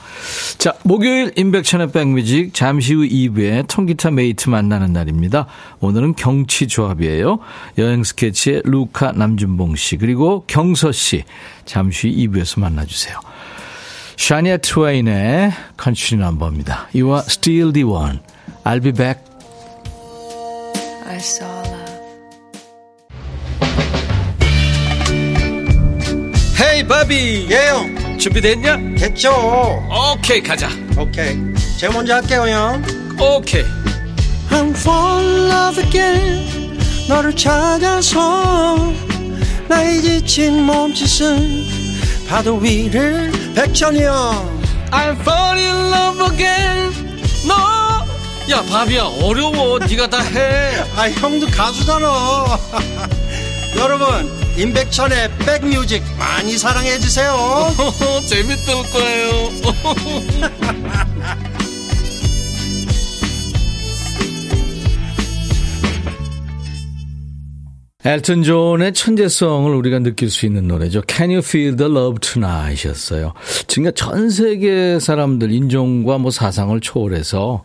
[0.59, 5.47] 자, 목요일 임백천의 백뮤직 잠시 후 2부에 통기타 메이트 만나는 날입니다.
[5.81, 7.39] 오늘은 경치 조합이에요.
[7.79, 11.25] 여행 스케치의 루카 남준봉 씨 그리고 경서 씨
[11.65, 13.19] 잠시 후 2부에서 만나주세요.
[14.17, 16.89] 샤니아 트웨인의 컨츄리 넘버입니다.
[16.95, 18.19] You are still the one.
[18.65, 19.28] I'll be back.
[21.09, 21.99] I saw love.
[26.61, 27.49] 헤이 바비.
[27.51, 28.19] 예영.
[28.19, 28.77] 준비됐냐?
[28.99, 29.33] 됐죠.
[30.15, 30.69] 오케이 가자.
[30.99, 31.37] 오케이.
[31.79, 32.85] 제가 먼저 할게요 형.
[33.19, 33.65] 오케이.
[34.51, 36.79] I'm fall in love again.
[37.09, 38.93] 너를 찾아서
[39.69, 41.65] 나의 지친 몸짓은
[42.29, 44.61] 파도 위를 백천이 형.
[44.91, 46.93] I'm fall in love again.
[47.47, 47.78] 너
[48.51, 49.79] 야, 바비야, 어려워.
[49.79, 50.77] 네가 다 해.
[50.97, 52.59] 아, 형도 가수잖아.
[53.77, 54.09] 여러분,
[54.57, 57.37] 임백천의 백뮤직 많이 사랑해 주세요.
[58.27, 59.51] 재밌을 거예요.
[68.05, 71.03] 엘튼 존의 천재성을 우리가 느낄 수 있는 노래죠.
[71.07, 72.89] Can you feel the love tonight?
[72.89, 73.35] 였어요.
[73.69, 77.63] 그러니까 전 세계 사람들 인종과 뭐 사상을 초월해서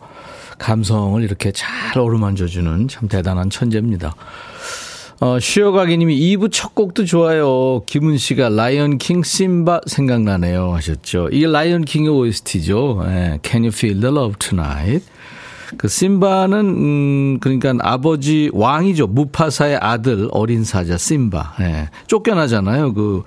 [0.64, 4.14] 감성을 이렇게 잘 어루만져주는 참 대단한 천재입니다.
[5.20, 7.82] 어, 쉬어가기님이 2부 첫 곡도 좋아요.
[7.84, 11.28] 김은 씨가 라이언 킹 심바 생각나네요 하셨죠.
[11.32, 13.04] 이게 라이언 킹의 OST죠.
[13.06, 15.06] 예, Can you feel the love tonight?
[15.76, 19.08] 그 심바는 음 그러니까 아버지 왕이죠.
[19.08, 21.56] 무파사의 아들 어린 사자 심바.
[21.60, 22.94] 예, 쫓겨나잖아요.
[22.94, 23.22] 그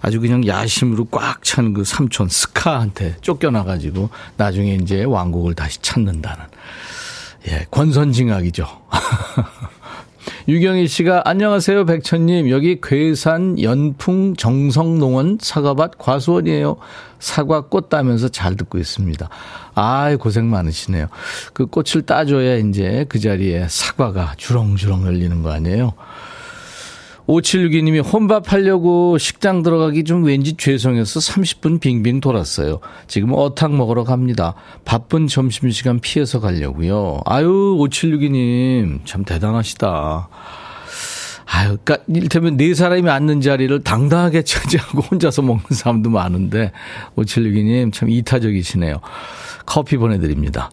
[0.00, 6.44] 아주 그냥 야심으로 꽉 찬 그 삼촌 스카한테 쫓겨나가지고 나중에 이제 왕국을 다시 찾는다는.
[7.48, 8.66] 예, 권선징악이죠.
[10.48, 16.76] 유경희 씨가 안녕하세요 백천님 여기 괴산 연풍 정성농원 사과밭 과수원이에요.
[17.18, 19.28] 사과 꽃 따면서 잘 듣고 있습니다.
[19.74, 21.08] 아 고생 많으시네요.
[21.52, 25.94] 그 꽃을 따줘야 이제 그 자리에 사과가 주렁주렁 열리는 거 아니에요.
[27.28, 32.80] 5762님이 혼밥 하려고 식당 들어가기 좀 왠지 죄송해서 30분 빙빙 돌았어요.
[33.08, 34.54] 지금 어탕 먹으러 갑니다.
[34.84, 37.20] 바쁜 점심시간 피해서 가려고요.
[37.24, 40.28] 아유, 5762님, 참 대단하시다.
[41.48, 46.72] 아유, 그니까, 일테면 네 사람이 앉는 자리를 당당하게 차지하고 혼자서 먹는 사람도 많은데,
[47.16, 49.00] 5762님, 참 이타적이시네요.
[49.64, 50.70] 커피 보내드립니다.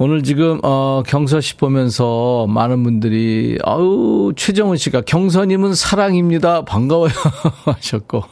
[0.00, 7.10] 오늘 지금 어 경서씨 보면서 많은 분들이 아우 최정은 씨가 경서님은 사랑입니다 반가워요
[7.66, 8.22] 하셨고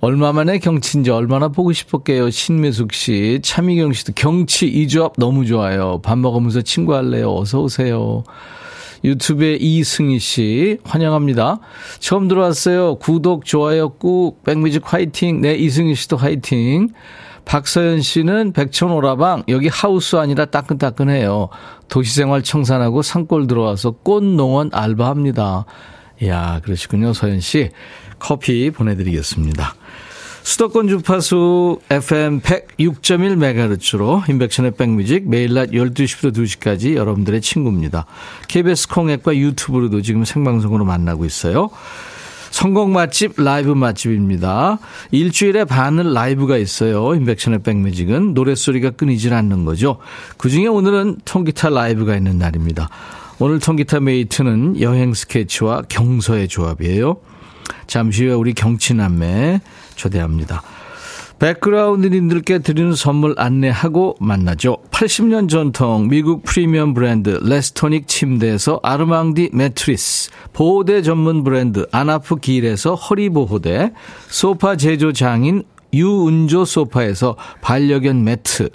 [0.00, 6.02] 얼마 만에 경치인지 얼마나 보고 싶었게요 신미숙 씨 차미경 씨도 경치 이 조합 너무 좋아요
[6.02, 8.24] 밥 먹으면서 친구 할래요 어서 오세요
[9.04, 11.58] 유튜브에 이승희 씨 환영합니다.
[11.98, 12.98] 처음 들어왔어요.
[13.00, 15.40] 구독, 좋아요 꾹, 백뮤직 화이팅.
[15.40, 16.90] 네, 이승희 씨도 화이팅.
[17.44, 21.48] 박서연 씨는 백천오라방 여기 하우스 아니라 따끈따끈해요.
[21.88, 25.66] 도시생활 청산하고 산골 들어와서 꽃농원 알바합니다.
[26.22, 27.70] 이야 그러시군요 서연 씨.
[28.18, 29.74] 커피 보내드리겠습니다.
[30.44, 38.06] 수도권 주파수 FM 106.1MHz로 임백천의 백뮤직 매일 낮 12시부터 2시까지 여러분들의 친구입니다.
[38.48, 41.70] KBS 콩앱과 유튜브로도 지금 생방송으로 만나고 있어요.
[42.52, 44.78] 성공 맛집 라이브 맛집입니다.
[45.10, 47.14] 일주일에 반을 라이브가 있어요.
[47.14, 49.96] 임백천의 백뮤직은 노랫소리가 끊이질 않는 거죠.
[50.36, 52.90] 그중에 오늘은 통기타 라이브가 있는 날입니다.
[53.38, 57.16] 오늘 통기타 메이트는 여행 스케치와 경서의 조합이에요.
[57.86, 59.62] 잠시 후에 우리 경치남매
[59.96, 60.62] 초대합니다.
[61.42, 64.76] 백그라운드님들께 드리는 선물 안내하고 만나죠.
[64.92, 73.92] 80년 전통 미국 프리미엄 브랜드 레스토닉 침대에서 아르망디 매트리스, 보호대 전문 브랜드 아나프 길에서 허리보호대,
[74.28, 78.70] 소파 제조 장인 유운조 소파에서 반려견 매트,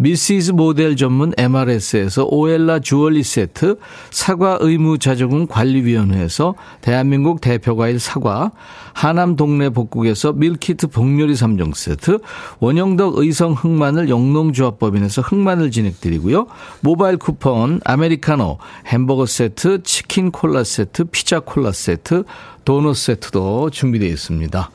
[0.00, 3.78] 미시즈 모델 전문 MRS에서 오엘라 주얼리 세트,
[4.10, 8.52] 사과 의무 자조금 관리위원회에서 대한민국 대표과일 사과,
[8.92, 12.20] 하남 동네 복국에서 밀키트 복요리 3종 세트,
[12.60, 16.46] 원형덕 의성 흑마늘 영농조합법인에서 흑마늘 진행드리고요.
[16.80, 22.22] 모바일 쿠폰, 아메리카노, 햄버거 세트, 치킨 콜라 세트, 피자 콜라 세트,
[22.64, 24.70] 도넛 세트도 준비되어 있습니다.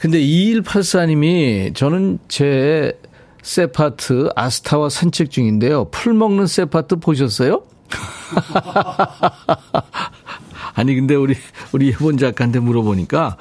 [0.00, 2.98] 근데 2184님이 저는 제
[3.44, 5.84] 세파트 아스타와 산책 중인데요.
[5.90, 7.62] 풀 먹는 세파트 보셨어요?
[10.74, 11.36] 아니 근데 우리
[11.72, 13.36] 우리 예본 작가한테 물어보니까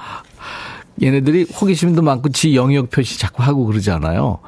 [1.02, 4.40] 얘네들이 호기심도 많고 지 영역 표시 자꾸 하고 그러잖아요.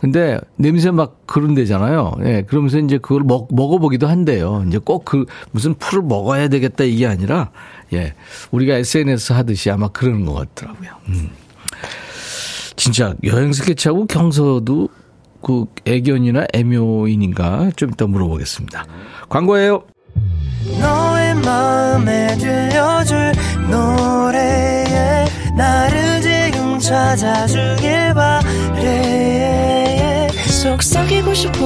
[0.00, 2.14] 근데 냄새 막 그런 데잖아요.
[2.24, 4.64] 예, 그러면서 이제 그걸 먹, 먹어보기도 한대요.
[4.66, 7.50] 이제 꼭 그 무슨 풀을 먹어야 되겠다 이게 아니라
[7.92, 8.14] 예,
[8.50, 10.90] 우리가 SNS 하듯이 아마 그러는 것 같더라고요.
[11.08, 11.30] 음.
[12.80, 14.88] 진짜 여행 스케치하고 경서도
[15.42, 18.86] 그 애견이나 애묘인인가 좀 이따 물어보겠습니다.
[19.28, 19.82] 광고예요.
[20.80, 23.32] 너의 마음에 들려줄
[23.70, 25.26] 노래에
[25.58, 30.28] 나를 지금 찾아주길 바래
[30.62, 31.58] 속삭이고 싶어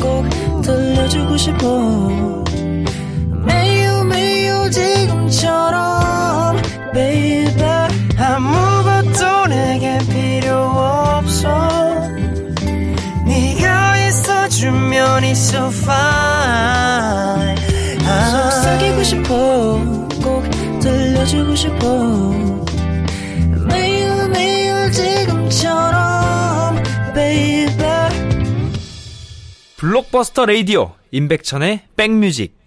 [0.00, 2.44] 꼭 들려주고 싶어
[3.44, 6.56] 매우 매우 지금처럼
[6.92, 11.48] baby 아무 것도 내게 필요 없어.
[13.26, 17.56] 네가 있어주면 있어 fine.
[18.30, 19.78] 속삭이고 싶어
[20.22, 20.44] 꼭
[20.80, 22.30] 들려주고 싶어.
[23.68, 26.82] 매일 매일 지금처럼
[27.14, 27.70] baby.
[29.78, 32.59] 블록버스터 레이디오 임백천의 백뮤직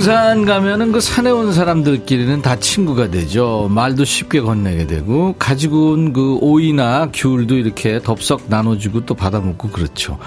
[0.00, 3.68] 등산 가면은 그 산에 온 사람들끼리는 다 친구가 되죠.
[3.70, 10.18] 말도 쉽게 건네게 되고 가지고 온 그 오이나 귤도 이렇게 덥석 나눠주고 또 받아먹고 그렇죠.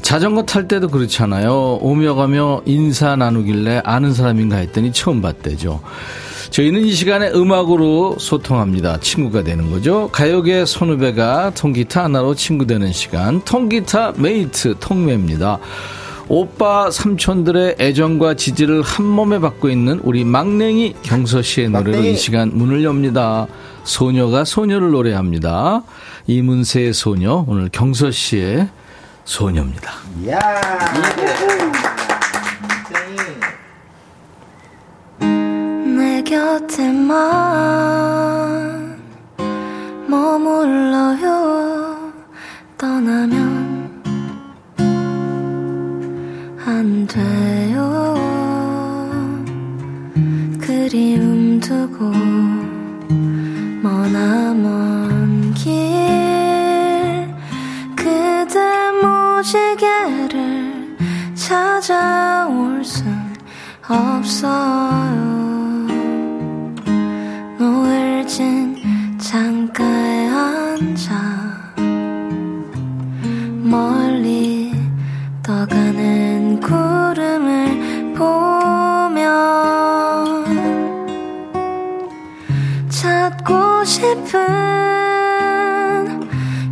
[0.00, 1.78] 자전거 탈 때도 그렇잖아요.
[1.82, 5.82] 오며 가며 인사 나누길래 아는 사람인가 했더니 처음 봤대죠.
[6.48, 8.98] 저희는 이 시간에 음악으로 소통합니다.
[9.00, 10.08] 친구가 되는 거죠.
[10.10, 13.42] 가요계 선후배가 통기타 하나로 친구 되는 시간.
[13.44, 15.58] 통기타 메이트 통매입니다.
[16.30, 22.50] 오빠 삼촌들의 애정과 지지를 한 몸에 받고 있는 우리 막냉이 경서 씨의 노래로 이 시간
[22.52, 23.46] 문을 엽니다.
[23.84, 25.82] 소녀가 소녀를 노래합니다.
[26.26, 28.68] 이문세의 소녀, 오늘 경서 씨의
[29.24, 29.90] 소녀입니다.
[30.28, 30.38] 야.
[35.18, 37.18] 내 곁에만
[40.06, 41.32] 머물러요
[42.76, 43.37] 떠나면
[47.08, 48.14] 돼요
[50.60, 52.10] 그리움 두고
[53.82, 55.74] 머나먼 길
[57.96, 58.58] 그대
[59.02, 60.96] 모시게를
[61.34, 63.28] 찾아올 순
[63.88, 65.08] 없어요.
[67.58, 68.76] 노을 진
[69.18, 71.14] 창가에 앉아
[73.62, 74.07] 멀
[83.88, 84.38] 싶은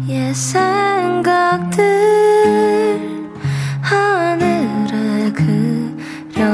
[0.06, 1.82] 옛 생각들
[3.80, 6.44] 하늘에 그려요.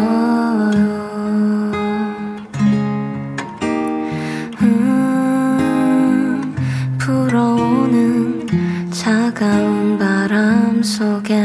[4.61, 6.55] 음,
[6.97, 8.47] 불어오는
[8.93, 11.43] 차가운 바람 속에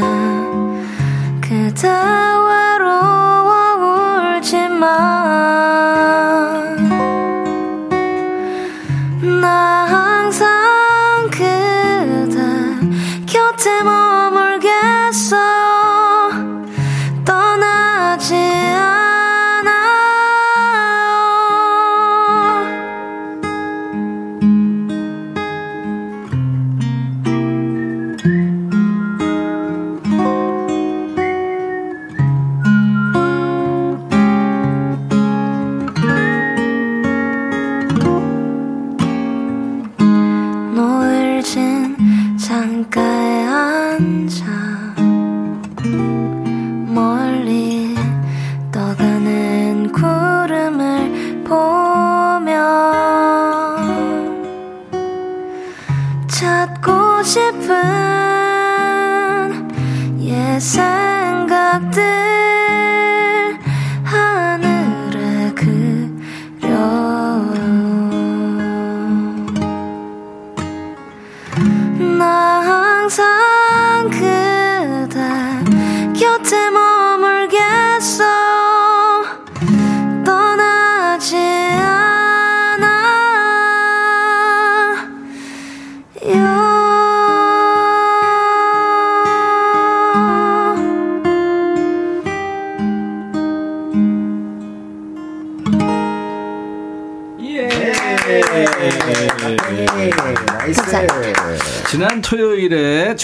[1.40, 2.27] 그대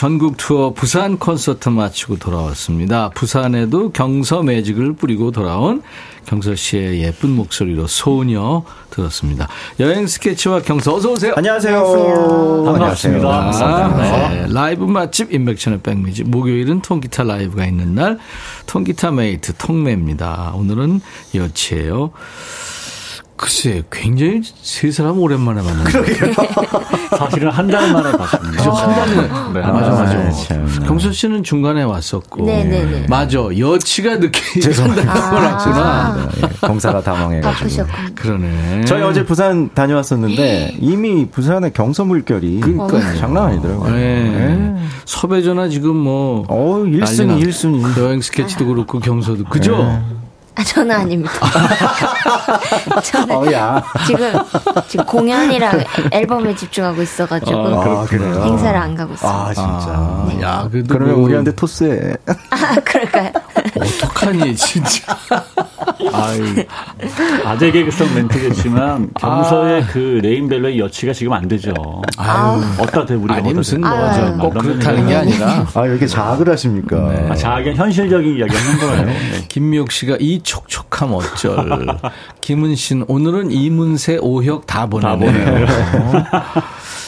[0.05, 3.09] 전국 투어 부산 콘서트 마치고 돌아왔습니다.
[3.15, 5.81] 부산에도 경서 매직을 뿌리고 돌아온
[6.27, 9.49] 경서 씨의 예쁜 목소리로 소녀 들었습니다.
[9.81, 11.33] 여행 스케치와 경서 어서 오세요.
[11.39, 12.65] 안녕하세요.
[12.67, 14.29] 반갑습니다.
[14.29, 18.19] 네, 라이브 맛집 임백천의 백뮤직 목요일은 통기타 라이브가 있는 날
[18.67, 20.53] 통기타 메이트 통매입니다.
[20.55, 21.01] 오늘은
[21.35, 22.11] 여치예요.
[23.37, 25.85] 글쎄, 굉장히 세 사람 오랜만에 만났네요.
[26.05, 26.33] 그러게요.
[27.19, 28.57] 사실은 한 달 만에 봤습니다.
[28.59, 29.15] 그죠, 한 달에.
[29.17, 30.15] 네, 아, 맞아, 맞아.
[30.15, 30.67] 네, 참.
[30.87, 32.47] 경선 씨는 중간에 왔었고.
[32.47, 33.07] 네네네.
[33.09, 33.39] 맞아.
[33.59, 34.41] 여치가 늦게
[34.81, 35.13] 한달 아.
[35.33, 36.29] 왔구나.
[36.37, 37.59] 예, 공사가 다망해가지고.
[37.85, 38.15] 바쁘셨군요.
[38.15, 38.85] 그러네.
[38.85, 43.17] 저희 어제 부산 다녀왔었는데 이미 부산의 경서 물결이 그러니까요.
[43.19, 43.91] 장난 아니더라고요.
[43.93, 43.99] 네.
[44.31, 44.77] 네.
[45.07, 46.45] 섭외 전화 지금 뭐.
[46.49, 47.37] 어, 난리 1순위, 나.
[47.37, 47.99] 1순위.
[48.01, 49.45] 여행 스케치도 그렇고 경서도.
[49.45, 49.77] 그죠?
[49.79, 50.01] 네.
[50.57, 51.33] 아, 저는 아닙니다.
[53.03, 53.83] 저는 어, 야.
[54.07, 54.33] 지금,
[54.87, 57.59] 지금 공연이랑 앨범에 집중하고 있어가지고.
[57.81, 58.41] 아, 그래요?
[58.45, 59.31] 행사를 안 가고 있어요.
[59.33, 59.67] 아, 진짜.
[59.69, 60.69] 아, 야.
[60.89, 62.17] 그러면 뭐 우리한테 토스해.
[62.51, 63.33] 아, 그럴까요?
[63.77, 65.17] 어떡하니, 진짜.
[66.13, 66.67] 아이,
[67.45, 69.87] 아재 개그성 멘트겠지만 경서의 아.
[69.87, 71.73] 그 레인벨로의 여치가 지금 안 되죠.
[72.17, 72.63] 아유.
[72.79, 74.15] 어디다 대 우리가 아니, 무슨 대- 뭐, 아유.
[74.15, 75.67] 저, 꼭 그렇다는 게 아니라.
[75.75, 76.97] 아, 왜 이렇게 자학을 하십니까?
[77.13, 77.29] 네.
[77.31, 79.07] 아, 자기는 현실적인 이야기 하는 거예요.
[79.07, 79.45] 네.
[79.49, 81.57] 김미옥 씨가 이 촉촉함 어쩔.
[82.41, 85.19] 김은신, 오늘은 이문세, 오혁 다 보내네요.
[85.19, 85.67] 보내요.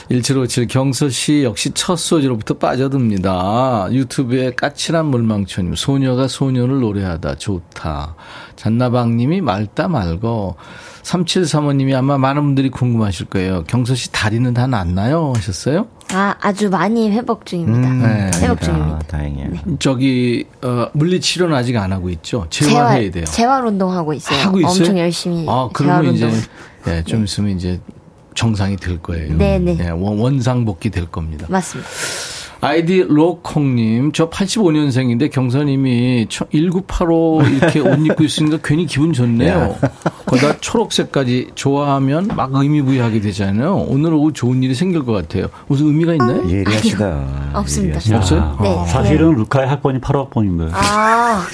[0.09, 3.89] 1757 경서 씨 역시 첫 소지로부터 빠져듭니다.
[3.91, 8.15] 유튜브에 까칠한 물망초님, 소녀가 소녀를 노래하다 좋다.
[8.55, 10.57] 잔나방님이 맑다 말고
[11.03, 13.65] 3735님이 아마 많은 분들이 궁금하실 거예요.
[13.65, 15.33] 경서 씨 다리는 다 낫나요?
[15.37, 15.87] 하셨어요?
[16.13, 17.89] 아, 아주 많이 회복 중입니다.
[17.89, 18.31] 음, 네.
[18.43, 18.99] 회복 아, 중입니다.
[19.09, 19.51] 다행이에요.
[19.81, 22.47] 저기 어, 물리 치료는 아직 안 하고 있죠.
[22.51, 23.25] 재활해야 돼요.
[23.25, 24.39] 재활 운동하고 있어요.
[24.41, 24.71] 하고 있어요?
[24.71, 26.41] 엄청 열심히 아, 그러면 이제 운동.
[26.89, 27.81] 예, 좀 있으면 이제
[28.37, 29.37] 정상이 될 거예요.
[29.37, 29.77] 네네.
[29.77, 31.47] 네, 원상복귀 될 겁니다.
[31.51, 31.91] 맞습니다.
[32.63, 39.77] 아이디 로콩님, 저 85년생인데 경선님이 1985 이렇게 옷 입고 있으니까 괜히 기분 좋네요.
[40.25, 43.85] 거기다 초록색까지 좋아하면 막 의미 부여하게 되잖아요.
[43.89, 45.49] 오늘 오후 좋은 일이 생길 것 같아요.
[45.67, 46.49] 무슨 의미가 있나요?
[46.49, 47.53] 예리하시다.
[47.55, 48.01] 없습니다.
[48.01, 48.17] 예리하시다.
[48.17, 48.59] 없어요?
[48.63, 48.75] 네.
[48.75, 50.71] 아, 사실은 루카의 학번이 8학번인데.
[50.73, 51.47] 아,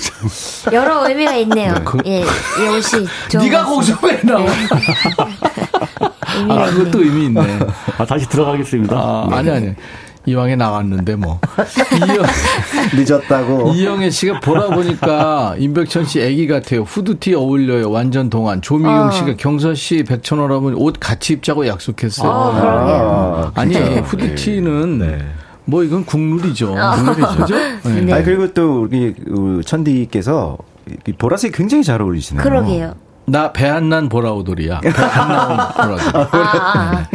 [0.72, 1.74] 여러 의미가 있네요.
[2.06, 3.06] 예, 이 옷이.
[3.42, 4.46] 네가 것 거기서 왜 나와?
[6.42, 7.02] 의미가 아, 그것도.
[7.02, 7.40] 의미 있네.
[7.98, 8.96] 아, 다시 들어가겠습니다.
[8.96, 9.36] 아, 네.
[9.36, 9.74] 아니, 아니.
[10.24, 11.40] 이왕에 나왔는데 뭐.
[11.96, 12.24] 이영,
[12.94, 13.72] 늦었다고.
[13.74, 16.82] 이영애 씨가 보라 보니까 임백천 씨 애기 같아요.
[16.82, 17.90] 후드티 어울려요.
[17.90, 18.62] 완전 동안.
[18.62, 19.10] 조미경 어.
[19.10, 22.30] 씨가 경서 씨 백천원하면 옷 같이 입자고 약속했어요.
[22.30, 23.52] 어, 그러게요.
[23.56, 23.74] 아니.
[24.00, 25.18] 후드티는 네.
[25.64, 26.72] 뭐 이건 국룰이죠.
[26.72, 27.36] 국룰이죠.
[27.36, 27.56] 그죠?
[27.90, 28.00] 네.
[28.02, 28.12] 네.
[28.12, 30.56] 아 그리고 또 우리 그 천디께서
[31.06, 32.42] 이 보라색 굉장히 잘 어울리시네요.
[32.44, 32.94] 그러게요.
[33.26, 34.80] 나 배 안 난 보라오돌이야.
[34.80, 35.56] 배 안 나온
[35.96, 36.40] 보라오돌.
[36.42, 37.08] 아, 아,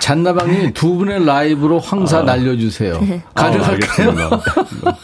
[0.00, 3.00] 잔나방님 두 분의 라이브로 황사 날려주세요.
[3.34, 4.10] 가능할까요?
[4.84, 4.94] 아.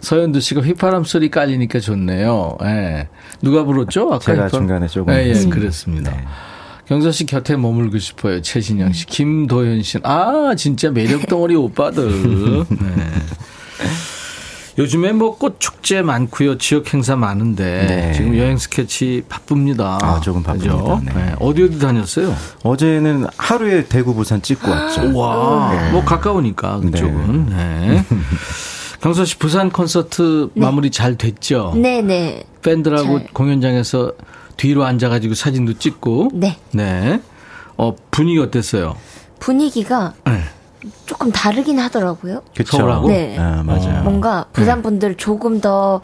[0.00, 2.56] 서현두 씨가 휘파람 소리 깔리니까 좋네요.
[2.62, 3.08] 예.
[3.42, 4.08] 누가 불렀죠?
[4.08, 4.50] 아까 제가 휘파람?
[4.66, 5.44] 중간에 조금 예, 예.
[5.48, 6.10] 그랬습니다.
[6.10, 6.24] 네.
[6.86, 8.40] 경서 씨 곁에 머물고 싶어요.
[8.40, 9.98] 최신영 씨, 김도현 씨.
[10.04, 12.08] 아, 진짜 매력 덩어리 오빠들.
[12.70, 12.88] 네.
[14.78, 16.56] 요즘에 뭐 꽃 축제 많고요.
[16.58, 18.12] 지역 행사 많은데 네.
[18.12, 19.98] 지금 여행 스케치 바쁩니다.
[20.00, 20.42] 아, 조금.
[20.42, 21.00] 그죠?
[21.04, 21.12] 네.
[21.14, 21.34] 네.
[21.40, 22.34] 어디 어디 다녔어요?
[22.62, 25.12] 어제는 하루에 대구 부산 찍고 왔죠.
[25.18, 27.46] 와, 뭐 가까우니까 그쪽은.
[27.46, 28.04] 네.
[29.00, 31.72] 경서 씨 부산 콘서트 마무리 잘 됐죠?
[31.76, 32.44] 네네.
[32.62, 33.26] 팬들하고 잘.
[33.32, 34.12] 공연장에서
[34.56, 36.30] 뒤로 앉아 가지고 사진도 찍고.
[36.34, 36.56] 네.
[36.72, 37.20] 네.
[37.76, 38.96] 어 분위기 어땠어요?
[39.38, 40.42] 분위기가 네.
[41.06, 42.42] 조금 다르긴 하더라고요.
[42.56, 42.76] 그쵸?
[42.78, 43.08] 서울하고?
[43.08, 43.36] 네.
[43.38, 44.02] 아, 맞아요.
[44.04, 46.00] 뭔가 부산 분들 조금 더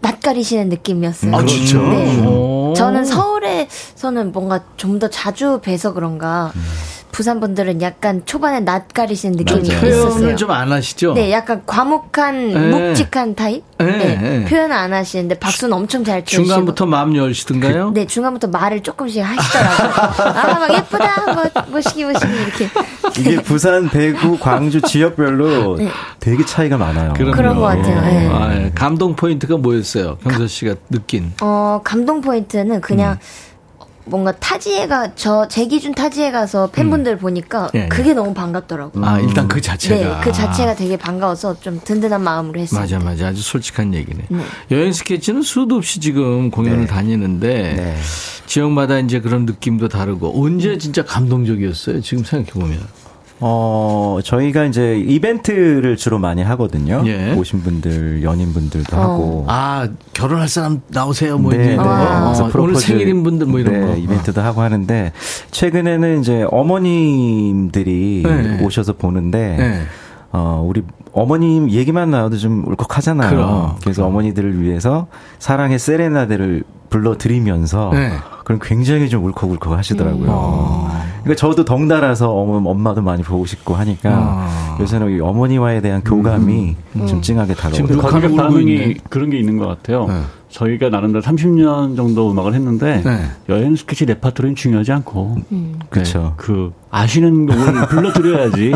[0.00, 1.34] 낯가리시는 느낌이었어요.
[1.34, 1.78] 아 진짜?
[1.78, 2.26] 네.
[2.26, 2.74] 오.
[2.76, 6.52] 저는 서울에서는 뭔가 좀 더 자주 뵈서 그런가
[7.10, 10.36] 부산 분들은 약간 초반에 낯가리시는 느낌이 표현을 있었어요.
[10.36, 11.14] 좀안 하시죠?
[11.14, 12.88] 네, 약간 과묵한 네.
[12.90, 13.64] 묵직한 타입.
[13.78, 14.44] 네, 네, 네.
[14.44, 16.44] 표현 안 하시는데 박수는 엄청 잘 치시고.
[16.44, 17.90] 중간부터 마음 열시던가요?
[17.90, 20.36] 네, 중간부터 말을 조금씩 하시더라고요.
[20.36, 22.68] 아, 막 예쁘다, 뭐, 머시기, 머시기, 이렇게.
[23.18, 25.88] 이게 부산, 대구, 광주 지역별로 네.
[26.20, 27.14] 되게 차이가 많아요.
[27.14, 27.32] 그럼요.
[27.36, 28.00] 그런 것 같아요.
[28.02, 28.28] 네.
[28.28, 28.72] 아, 예.
[28.74, 30.18] 감동 포인트가 뭐였어요?
[30.18, 31.32] 경서 씨가 느낀.
[31.40, 33.18] 어, 감동 포인트는 그냥
[34.08, 37.88] 뭔가 타지에 가, 저, 제 기준 타지에 가서 팬분들 보니까 예.
[37.88, 39.04] 그게 너무 반갑더라고요.
[39.04, 40.20] 아, 일단 그 네, 자체가.
[40.20, 42.80] 그 자체가 되게 반가워서 좀 든든한 마음으로 했어요.
[42.80, 43.28] 맞아, 맞아.
[43.28, 44.24] 아주 솔직한 얘기네.
[44.28, 44.42] 네.
[44.70, 46.86] 여행 스케치는 수도 없이 지금 공연을 네.
[46.86, 47.96] 다니는데 네.
[48.46, 52.00] 지역마다 이제 그런 느낌도 다르고 언제 진짜 감동적이었어요?
[52.00, 52.78] 지금 생각해 보면.
[53.40, 57.02] 어, 저희가 이제 이벤트를 주로 많이 하거든요.
[57.06, 57.34] 예.
[57.34, 59.00] 오신 분들, 연인분들도 어.
[59.00, 59.44] 하고.
[59.48, 61.38] 아, 결혼할 사람 나오세요.
[61.38, 61.70] 뭐 네, 이제.
[61.70, 61.78] 네.
[61.78, 61.82] 어,
[62.24, 63.96] 그래서 오늘 프로포즈, 생일인 분들 뭐 이런 네, 거.
[63.96, 65.12] 이벤트도 하고 하는데
[65.50, 68.62] 최근에는 이제 어머님들이 네.
[68.64, 69.82] 오셔서 보는데 네.
[70.32, 70.82] 어, 우리
[71.18, 73.30] 어머님 얘기만 나와도 좀 울컥하잖아요.
[73.30, 75.06] 그럼, 그래서 어머니들을 위해서
[75.38, 78.12] 사랑의 세레나데를 불러드리면서 네.
[78.44, 80.90] 그럼 굉장히 좀 울컥울컥 하시더라고요.
[81.22, 84.78] 그러니까 저도 덩달아서 어머, 엄마도 많이 보고 싶고 하니까 아.
[84.80, 88.94] 요새는 이 어머니와에 대한 교감이 좀 찡하게 지금 다가오고 누가 가격 반응이.
[89.10, 90.06] 그런 게 있는 것 같아요.
[90.06, 90.22] 네.
[90.48, 93.20] 저희가 나름대로 30년 정도 음악을 했는데 네.
[93.50, 95.36] 여행 스케치 레파토리는 중요하지 않고
[95.90, 96.32] 그렇죠.
[96.38, 98.72] 그 아시는 곡을 불러드려야지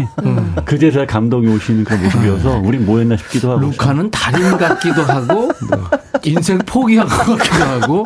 [0.64, 5.50] 그제서야 감동이 오시는 그런 모습이어서 우린 뭐였나 싶기도 하고 루카는 달인 같기도 하고
[6.24, 8.04] 인생 포기한 것 같기도 하고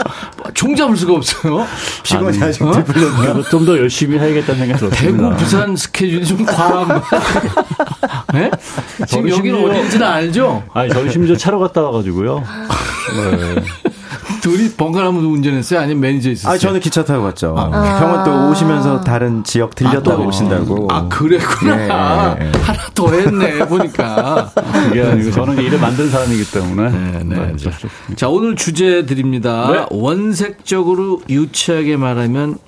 [0.55, 1.67] 종 잡을 수가 없어요.
[2.03, 2.73] 피곤해 하실 어?
[2.73, 3.43] 때 불렀나?
[3.51, 5.29] 좀더 열심히 해야겠다는 생각이 들었습니다.
[5.29, 7.03] 대구 부산 스케줄이 좀 과한 거.
[8.33, 8.51] 네?
[9.07, 10.63] 지금 저는 여기는 어딘지는 알죠?
[10.73, 12.43] 아니 저희 심지어 차로 갔다 와가지고요.
[13.17, 13.63] 네.
[14.43, 15.81] 둘이 번갈아가면서 운전했어요?
[15.81, 16.55] 아니면 매니저 있었어요?
[16.55, 17.55] 아, 저는 기차 타고 갔죠.
[17.57, 20.89] 형은 또 오시면서 다른 지역 들렸다가 또- 오신다고.
[20.91, 22.35] 아, 그랬구나.
[22.35, 22.59] 네, 네, 네.
[22.61, 24.51] 하나 더 했네, 보니까.
[24.89, 27.37] 그게 아니고 저는 일을 만든 사람이기 때문에 네, 네.
[27.55, 28.17] 어쩔 수 없습니다.
[28.17, 29.69] 자, 오늘 주제 드립니다.
[29.73, 29.87] 네.
[29.91, 32.59] 원색적으로 유치하게 말하면,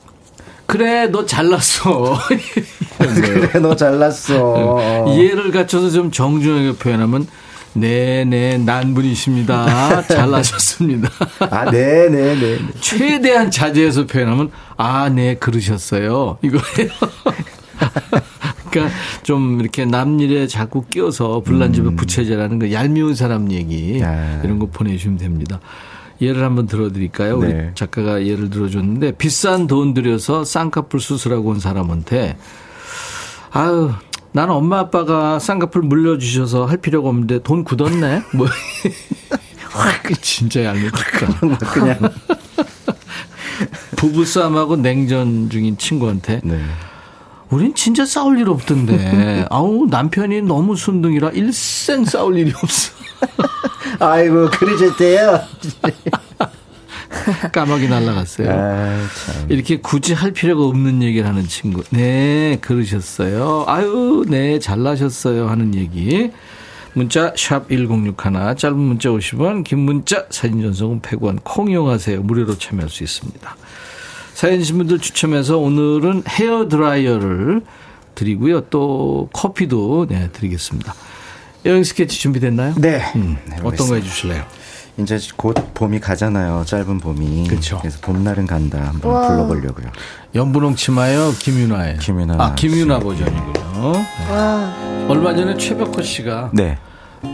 [0.67, 2.19] 그래, 너 잘났어.
[2.99, 5.07] 그래, 너 잘났어.
[5.09, 7.27] 이해를 갖춰서 좀 정중하게 표현하면,
[7.81, 10.03] 네네, 난분이십니다.
[10.07, 11.11] 잘나셨습니다.
[11.51, 12.59] 아, 네, 네, 네.
[12.81, 16.39] 최대한 자제해서 표현하면, 아, 네, 그러셨어요.
[16.43, 16.91] 이거예요.
[18.71, 24.41] 그러니까 좀 이렇게 남 일에 자꾸 끼어서 불난 집에 부채질하는 그 얄미운 사람 얘기 아.
[24.45, 25.61] 이런 거 보내주시면 됩니다.
[26.21, 27.39] 예를 한번 들어드릴까요?
[27.39, 27.71] 우리 네.
[27.75, 32.37] 작가가 예를 들어줬는데 비싼 돈 들여서 쌍꺼풀 수술하고 온 사람한테
[33.51, 33.93] 아유
[34.39, 38.23] 나는 엄마 아빠가 쌍꺼풀 물려주셔서 할 필요가 없는데 돈 굳었네?
[38.35, 38.47] 뭐.
[39.69, 41.27] 확, 진짜 얄밉다.
[41.73, 41.99] 그냥.
[43.97, 46.63] 부부싸움하고 냉전 중인 친구한테 네.
[47.51, 49.47] 우린 진짜 싸울 일 없던데.
[49.51, 52.93] 아우, 남편이 너무 순둥이라 일생 싸울 일이 없어.
[53.99, 55.41] 아이고, 그러셨대요.
[57.53, 58.51] 까마귀 날라갔어요.
[58.51, 59.09] 아,
[59.49, 61.83] 이렇게 굳이 할 필요가 없는 얘기를 하는 친구.
[61.91, 63.65] 네, 그러셨어요.
[63.67, 65.49] 아유, 네, 잘나셨어요.
[65.49, 66.31] 하는 얘기.
[66.95, 72.23] 문자 샵 1061, 짧은 문자 50원, 긴 문자 사진 전송은 100원, 콩 이용하세요.
[72.23, 73.57] 무료로 참여할 수 있습니다.
[74.35, 77.63] 사연 신 분들 추첨해서 오늘은 헤어 드라이어를
[78.15, 78.63] 드리고요.
[78.63, 80.95] 또 커피도 네, 드리겠습니다.
[81.67, 82.75] 여행 스케치 준비됐나요?
[82.79, 83.03] 네.
[83.17, 84.45] 음, 어떤 거 해주실래요?
[84.99, 86.65] 이제 곧 봄이 가잖아요.
[86.67, 87.47] 짧은 봄이.
[87.49, 87.79] 그렇죠.
[87.79, 89.29] 그래서 봄날은 간다 한번 와.
[89.29, 89.87] 불러보려고요.
[90.35, 91.99] 연분홍 치마요, 김윤아예요.
[91.99, 92.35] 김윤아.
[92.39, 93.93] 아, 김윤아 버전이군요.
[93.93, 95.07] 네.
[95.09, 96.77] 얼마 전에 최백호 씨가 네.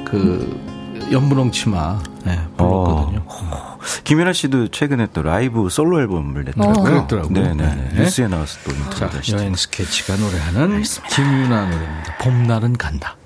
[0.05, 3.23] 그 연분홍 치마 네, 불렀거든요.
[3.27, 3.79] 어.
[4.05, 6.81] 김연아 씨도 최근에 또 라이브 솔로 앨범을 냈더라고요.
[6.81, 6.83] 어.
[6.85, 7.33] 그랬더라고요.
[7.33, 7.55] 네네.
[7.65, 7.91] 네.
[8.01, 11.15] 뉴스에 나와서 또 자, 여행 스케치가 노래하는 알겠습니다.
[11.15, 12.17] 김윤아 노래입니다.
[12.21, 13.17] 봄날은 간다.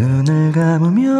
[0.00, 1.10] 눈을 감으면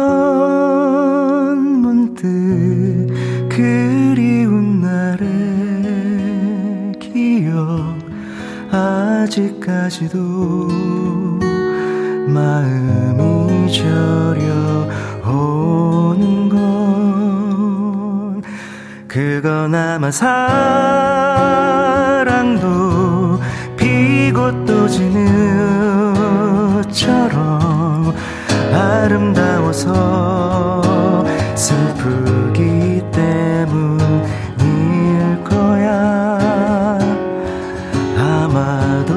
[1.81, 3.07] 문득
[3.47, 5.27] 그리운 날의
[6.99, 7.95] 기억.
[8.71, 10.17] 아직까지도
[12.27, 14.89] 마음이 저려
[15.29, 18.41] 오는 건
[19.07, 20.31] 그건 아마 사랑도
[23.77, 27.60] 피고 또 지는 처럼
[28.73, 29.91] 아름다워서
[31.55, 34.23] 슬프기 때문일
[35.43, 36.97] 거야.
[38.17, 39.13] 아마도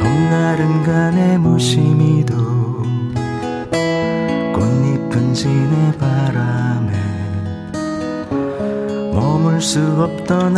[0.00, 2.36] 봄날은 간의 무심히도
[4.54, 6.92] 꽃잎은 지네 바람에
[9.12, 10.56] 머물 수 없던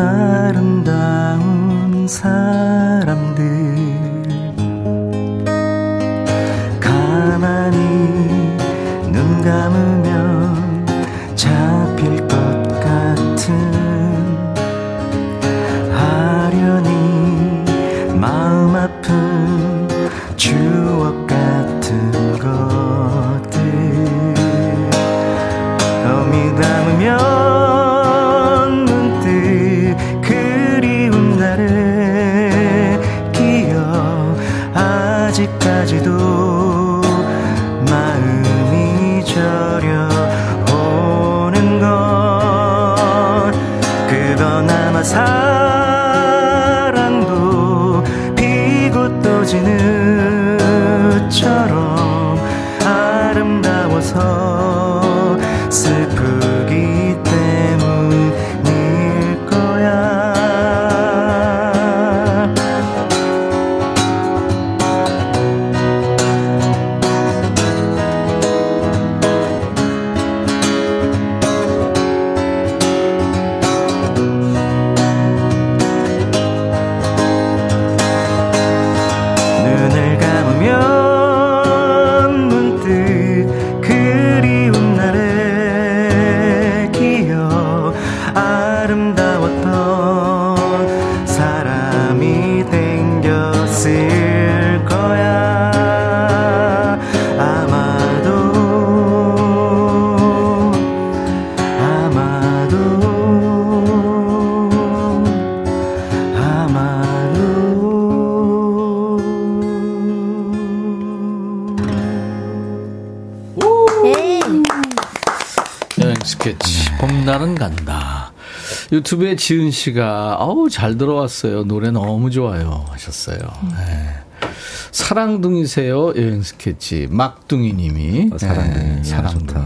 [119.02, 121.64] 유튜브에 지은 씨가, 어우, 잘 들어왔어요.
[121.64, 122.84] 노래 너무 좋아요.
[122.90, 123.38] 하셨어요.
[123.76, 124.48] 네.
[124.92, 126.14] 사랑둥이세요.
[126.16, 127.08] 여행 스케치.
[127.10, 128.30] 막둥이 님이.
[128.32, 128.98] 어, 사랑둥이.
[128.98, 129.64] 야, 사랑둥이.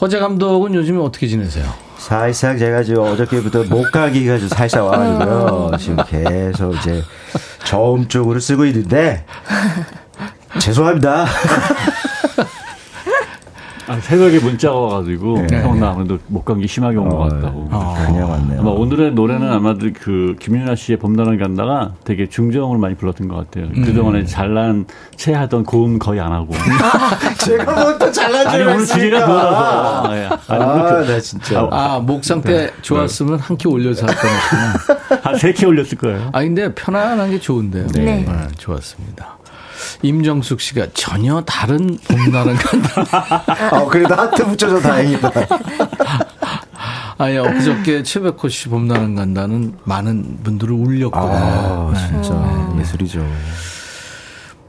[0.00, 1.64] 허재 감독은 요즘에 어떻게 지내세요?
[1.98, 5.70] 살짝 제가 지금 어저께부터 목 가기가 좀 살짝 와가지고요.
[5.78, 7.02] 지금 계속 이제
[7.64, 9.24] 저음 쪽으로 쓰고 있는데
[10.60, 11.26] 죄송합니다.
[13.94, 15.62] 아, 새벽에 문자가 와가지고 네.
[15.62, 17.68] 형나 아무래도 목감기 심하게 온것 어, 같다고.
[17.68, 18.60] 그냥 왔네요.
[18.60, 23.70] 아마 오늘의 노래는 아마도 그 김윤아 씨의 봄날은 간다가 되게 중저음을 많이 불렀던 것 같아요.
[23.74, 23.82] 음.
[23.84, 24.86] 그동안에 잘난
[25.16, 26.52] 채 하던 고음 거의 안 하고.
[27.38, 30.16] 제가 뭐또 잘난 아니 오늘 주제가 그거라서.
[30.16, 30.28] 예.
[30.48, 31.68] 아니, 아, 나 진짜.
[31.70, 35.20] 아, 목 상태 좋았으면 한 키 올려서 할 뻔했구나.
[35.22, 36.30] 한세 키 올렸을 거예요.
[36.32, 37.86] 아, 근데 편안한 게 좋은데요.
[37.94, 38.26] 네.
[38.58, 39.38] 좋았습니다.
[40.02, 43.44] 임정숙 씨가 전혀 다른 봄나는 간다.
[43.72, 45.30] 어, 그래도 하트 붙여서 다행이다.
[47.18, 51.92] 아니, 엊그저께 최백호 씨 봄나는 간다는 많은 분들을 울렸거든요.
[51.94, 52.34] 아, 진짜
[52.74, 52.80] 네.
[52.80, 53.24] 예술이죠.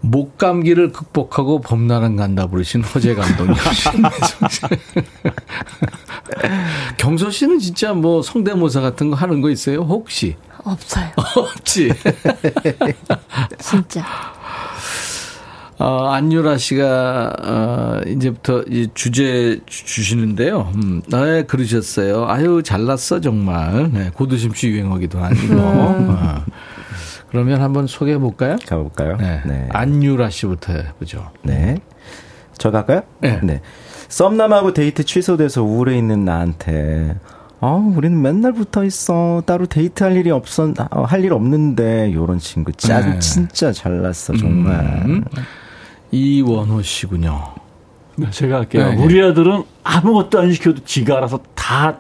[0.02, 3.56] 목 감기를 극복하고 봄나는 간다 부르신 허재 감독님.
[6.98, 9.82] 경서 씨는 진짜 뭐 성대모사 같은 거 하는 거 있어요?
[9.82, 10.36] 혹시?
[10.64, 11.10] 없어요.
[11.36, 11.92] 없지.
[13.60, 14.06] 진짜.
[15.78, 20.72] 어, 안유라 씨가, 어, 이제부터 이 주제 주시는데요.
[20.76, 22.28] 음, 네, 그러셨어요.
[22.30, 23.92] 아유, 잘났어, 정말.
[23.92, 25.54] 네, 고두심씨 유행어기도 아니고.
[25.54, 25.60] 음.
[25.60, 26.44] 어.
[27.30, 28.56] 그러면 한번 소개해 볼까요?
[28.66, 29.18] 가볼까요?
[29.18, 29.42] 네.
[29.46, 29.68] 네.
[29.74, 31.32] 안유라 씨부터 해보죠.
[31.44, 31.82] 네.
[32.58, 33.02] 저 갈까요?
[33.20, 33.42] 네.
[33.44, 33.62] 네.
[34.08, 37.18] 썸남하고 데이트 취소돼서 우울해 있는 나한테
[37.60, 39.42] 어, 우리는 맨날 붙어 있어.
[39.46, 43.20] 따로 데이트할 일이 없어, 어, 할일 없는데, 요런 친구 짝이 네.
[43.20, 45.04] 진짜 잘났어, 정말.
[45.06, 45.24] 음.
[46.16, 47.44] 이원호 씨군요.
[48.16, 48.90] 네, 제가 할게요.
[48.92, 51.98] 네, 우리 아들은 아무것도 안 시켜도 지가 알아서 다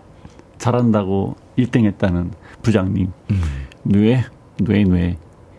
[0.57, 3.11] 잘한다고 1등 했다는 부장님.
[3.31, 3.41] 음.
[3.83, 4.23] 뇌,
[4.57, 5.17] 뇌, 뇌.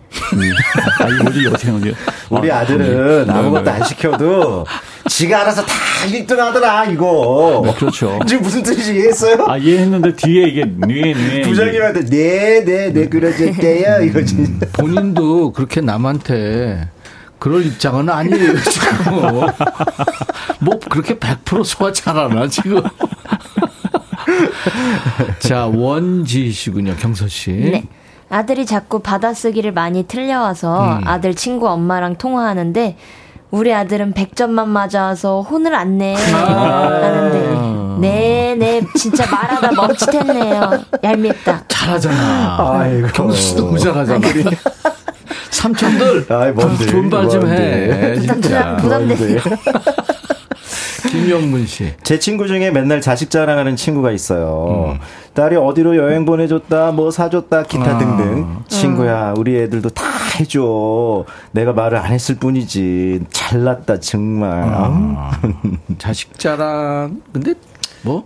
[0.16, 1.94] 아, 이 뭐지, 어떻게
[2.30, 3.70] 우리 아들은 네, 아무것도 네.
[3.72, 4.64] 안 시켜도
[5.10, 5.74] 지가 알아서 다
[6.06, 7.60] 1등 하더라, 이거.
[7.62, 8.18] 네, 그렇죠.
[8.26, 9.44] 지금 무슨 뜻인지 이해했어요?
[9.46, 11.42] 아, 이해했는데 뒤에 이게 뇌, 뇌.
[11.42, 14.36] 부장님한테 네, 네, 네, 그러셨대요, 이거 지.
[14.36, 16.88] 음, 본인도 그렇게 남한테
[17.38, 19.12] 그럴 입장은 아니에요, 지금.
[20.60, 22.82] 뭐, 그렇게 100% 소화 잘하나, 지금.
[25.40, 27.50] 자, 원지 씨군요, 경서 씨.
[27.52, 27.84] 네.
[28.28, 31.00] 아들이 자꾸 받아쓰기를 많이 틀려와서 음.
[31.06, 32.96] 아들 친구 엄마랑 통화하는데
[33.52, 36.16] 우리 아들은 100점만 맞아서 혼을 안 내.
[36.34, 36.90] 아.
[37.02, 40.70] 하는데, 네, 네, 진짜 말하다 멈칫했네요.
[41.04, 41.64] 얄밉다.
[41.68, 42.56] 잘하잖아.
[42.80, 43.08] 아이고.
[43.14, 44.20] 경수 씨 너무 잘하잖아.
[45.56, 46.26] 삼촌들.
[46.28, 46.86] 아이, 뭔데.
[46.86, 48.14] 존발 좀 해.
[48.40, 49.40] 부담, 부담돼.
[51.08, 51.92] 김영문 씨.
[52.02, 54.96] 제 친구 중에 맨날 자식 자랑하는 친구가 있어요.
[54.96, 54.98] 음.
[55.34, 57.98] 딸이 어디로 여행 보내줬다, 뭐 사줬다, 기타 아.
[57.98, 58.64] 등등.
[58.68, 60.04] 친구야, 우리 애들도 다
[60.38, 61.24] 해줘.
[61.52, 63.22] 내가 말을 안 했을 뿐이지.
[63.30, 64.50] 잘났다, 정말.
[64.66, 65.30] 아.
[65.98, 67.22] 자식 자랑.
[67.32, 67.54] 근데
[68.02, 68.24] 뭐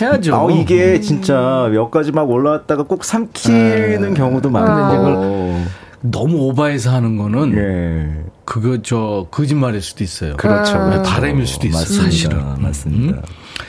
[0.00, 0.34] 해야죠.
[0.34, 4.14] 아, 이게 진짜 몇 가지 막 올라왔다가 꼭 삼키는 네.
[4.14, 5.64] 경우도 많은데 이걸
[6.02, 8.30] 너무 오바해서 하는 거는 예.
[8.44, 10.36] 그거 저 거짓말일 수도 있어요.
[10.36, 10.76] 그렇죠.
[10.76, 11.02] 아.
[11.02, 11.80] 바램일 수도 있어요.
[11.80, 12.04] 맞습니다.
[12.04, 12.38] 사실은.
[12.62, 13.16] 맞습니다.
[13.18, 13.22] 음?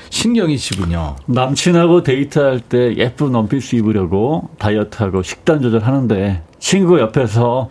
[0.09, 1.15] 신경이 씨군요.
[1.27, 7.69] 남친하고 데이트할 때 예쁜 원피스 입으려고 다이어트하고 식단 조절하는데 친구 옆에서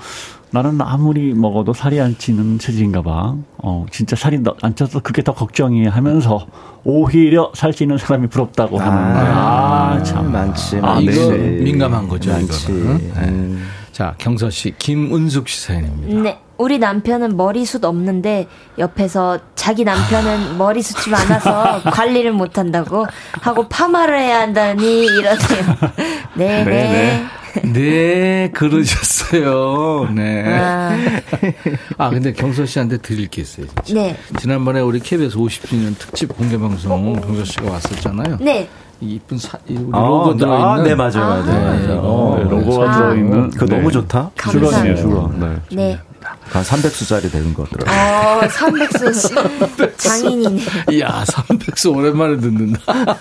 [0.50, 3.34] 나는 아무리 먹어도 살이 안 찌는 체질인가 봐.
[3.58, 6.46] 어, 진짜 살이 안 쪄서 그게 더 걱정이 하면서
[6.84, 9.34] 오히려 살 찌는 사람이 부럽다고 하는 거야.
[9.34, 10.30] 아, 아, 참.
[10.30, 10.78] 많지.
[10.82, 12.30] 아, 이거 민감한 거죠.
[12.32, 12.70] 많지.
[12.72, 12.98] 응?
[13.14, 13.58] 네.
[13.92, 13.94] 음.
[13.94, 16.22] 자, 경서 씨, 김은숙 씨 사연입니다.
[16.22, 16.38] 네.
[16.58, 18.46] 우리 남편은 머리숱 없는데
[18.78, 23.04] 옆에서 자기 남편은 머리숱이 많아서 관리를 못 한다고
[23.40, 25.76] 하고 파마를 해야 한다니 이러네요.
[26.36, 26.64] 네, 네.
[26.64, 27.28] 네.
[27.64, 30.08] 네, 그러셨어요.
[30.14, 30.44] 네.
[30.46, 30.96] 아.
[31.98, 33.66] 아, 근데 경서 씨한테 드릴 게 있어요.
[33.84, 34.00] 진짜.
[34.00, 34.16] 네.
[34.38, 38.38] 지난번에 우리 KBS 50주년 특집 공개 방송 경서 씨가 왔었잖아요.
[38.40, 38.68] 네.
[39.02, 40.68] 이쁜 사, 로고 아, 들어 있는.
[40.68, 41.44] 아, 네, 맞아요, 맞아요.
[41.44, 42.00] 네, 맞아요.
[42.02, 43.50] 어, 네, 로고가 아, 들어 있는.
[43.50, 43.76] 그거 네.
[43.76, 44.30] 너무 좋다.
[44.36, 45.62] 주간이에요, 주간.
[45.70, 45.98] 네.
[46.52, 46.58] 네.
[46.58, 48.40] 한 300수짜리 되는 거 같더라고요.
[48.44, 49.98] 어, 300수.
[49.98, 50.62] 장인이네.
[50.92, 52.80] 이야, 300수 오랜만에 듣는다.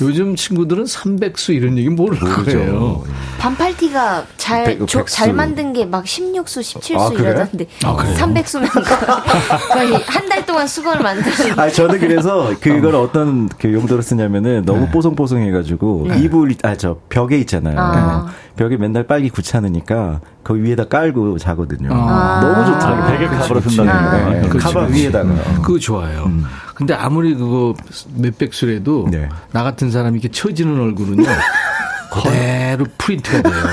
[0.00, 3.04] 요즘 친구들은 300수 이런 얘기 모를 거예요.
[3.38, 7.66] 반팔티가 잘, 조, 잘 만든 게 막 16수, 17수 아, 이러던데.
[7.84, 8.68] 아, 300수면
[9.72, 11.58] 거의 한 달 동안 수건을 만드는.
[11.58, 13.10] 아, 저는 그래서 그걸 어.
[13.12, 14.90] 떤 그 용도로 쓰냐면은 너무 네.
[14.90, 16.20] 뽀송뽀송해가지고 네.
[16.20, 17.76] 이불, 아, 저 벽에 있잖아요.
[17.78, 18.26] 아.
[18.58, 21.90] 벽에 맨날 빨기 귀찮으니까 그 위에다 깔고 자거든요.
[21.92, 22.40] 아.
[22.42, 23.06] 너무 좋더라고요.
[23.12, 24.48] 베개 카바로 쓴다는 거.
[24.48, 24.58] 네.
[24.58, 25.24] 카바 위에다가.
[25.30, 25.62] 음.
[25.62, 26.24] 그거 좋아요.
[26.24, 26.44] 음.
[26.74, 27.74] 근데 아무리 그거
[28.16, 29.28] 몇백수래도 네.
[29.52, 31.22] 나 같은 사람이 이렇게 처지는 얼굴은요.
[32.10, 33.64] 그대로 프린트가 돼요.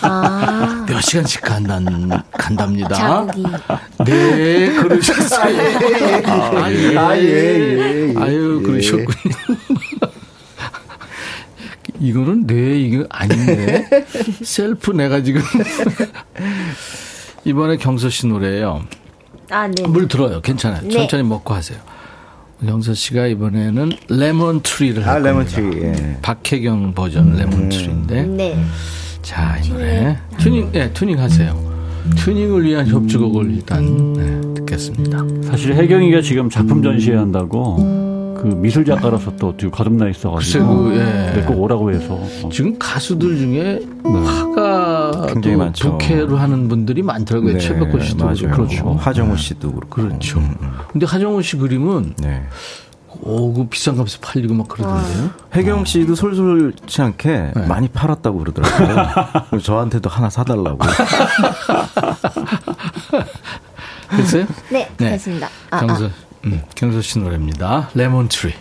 [0.00, 0.86] 아.
[0.88, 1.78] 몇 시간씩 간다,
[2.32, 2.94] 간답니다.
[2.94, 3.44] 자국이.
[4.06, 5.58] 네, 그러셨어요.
[6.26, 6.96] 아, 예.
[6.96, 8.14] 아, 예, 예, 예.
[8.18, 9.34] 아유, 그러셨군요.
[12.00, 13.88] 이거는 네, 이거 아닌데.
[14.42, 15.42] 셀프 내가 지금.
[17.44, 18.84] 이번에 경서 씨 노래예요.
[19.50, 19.86] 아, 네.
[19.86, 20.40] 물 들어요.
[20.40, 20.82] 괜찮아요.
[20.82, 20.90] 네.
[20.90, 21.78] 천천히 먹고 하세요.
[22.64, 25.82] 경서 씨가 이번에는 레몬 트리를 할 아, 레몬 트리.
[25.82, 26.18] 예.
[26.22, 27.36] 박혜경 버전 음.
[27.38, 28.22] 레몬 트리인데.
[28.24, 28.64] 네.
[29.22, 31.68] 자, 이 노래 튜닝, 예, 네, 튜닝 하세요.
[32.16, 35.24] 튜닝을 위한 협주곡을 일단 네, 듣겠습니다.
[35.44, 37.76] 사실 혜경이가 지금 작품 전시회 한다고
[38.38, 41.32] 그 미술 작가라서 또 뒤로 거듭나 있어가지고 그, 예.
[41.34, 42.20] 네, 꼭 오라고 해서
[42.50, 44.20] 지금 가수들 중에 네.
[44.24, 45.90] 화가 굉장히 많죠.
[45.98, 47.54] 독해로 하는 분들이 많더라고요.
[47.54, 48.50] 네, 최백호 씨도 맞아요.
[48.50, 48.92] 그렇죠.
[48.94, 50.02] 하정우 씨도 그렇고.
[50.02, 50.38] 그렇죠.
[50.38, 50.70] 음, 음.
[50.92, 52.44] 근데 하정우 씨 그림은 네.
[53.20, 55.30] 오, 그 비싼 값에 팔리고 막 그러던데요?
[55.54, 57.66] 혜경 씨도 쏠쏠치 않게 네.
[57.66, 59.58] 많이 팔았다고 그러더라고요.
[59.60, 60.78] 저한테도 하나 사달라고.
[64.10, 64.46] 됐어요?
[64.70, 65.10] 네, 네.
[65.10, 65.48] 됐습니다.
[65.70, 66.10] 아, 경서, 아.
[66.44, 67.90] 음, 경서 씨 노래입니다.
[67.94, 68.54] 레몬트리.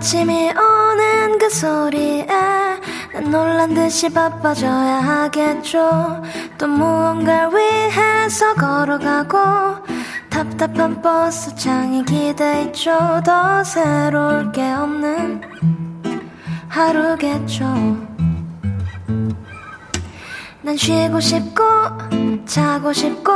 [0.00, 6.22] 아침이 오는 그 소리에 난 놀란 듯이 바빠져야 하겠죠
[6.56, 9.36] 또 무언가를 위해서 걸어가고
[10.40, 15.42] 답답한 버스 창이 기대있죠 더 새로울 게 없는
[16.66, 17.66] 하루겠죠.
[20.62, 21.62] 난 쉬고 싶고
[22.46, 23.30] 자고 싶고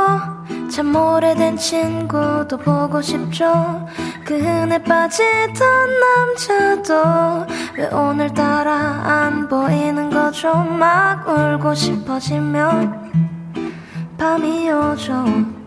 [0.71, 3.87] 참 오래된 친구도 보고 싶죠.
[4.25, 6.93] 그 흔해 빠지던 남자도
[7.77, 10.55] 왜 오늘따라 안 보이는 거죠?
[10.55, 13.53] 막 울고 싶어지면
[14.17, 15.64] 밤이 오죠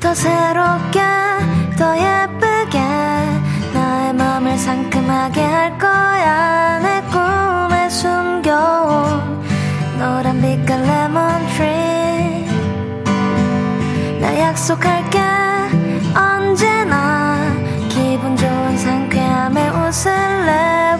[0.00, 1.00] 더 새롭게
[1.76, 2.78] 더 예쁘게
[3.74, 6.78] 나의 맘을 상큼하게 할 거야.
[6.78, 9.42] 내 꿈에 숨겨온
[9.98, 12.46] 노란 빛깔 레몬트리.
[14.20, 15.18] 나 약속할게.
[16.14, 17.38] 언제나
[17.88, 20.96] 기분 좋은 상쾌함에 웃을래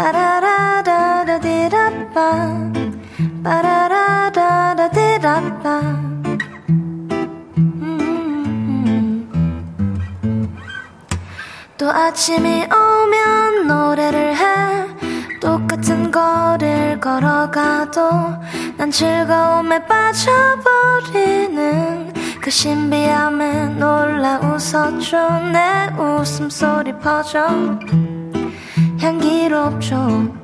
[0.00, 2.72] 빠라라라라디라빠
[3.44, 5.80] 빠라라라라디라빠
[11.76, 14.40] 또 아침이 오면 노래를 해
[15.38, 18.00] 똑같은 거리를 걸어가도
[18.78, 21.60] 난 즐거움에 빠져버리는
[22.40, 27.46] 그 신비함에 놀라 웃었죠 내 웃음소리 퍼져
[29.50, 30.39] 향기롭죠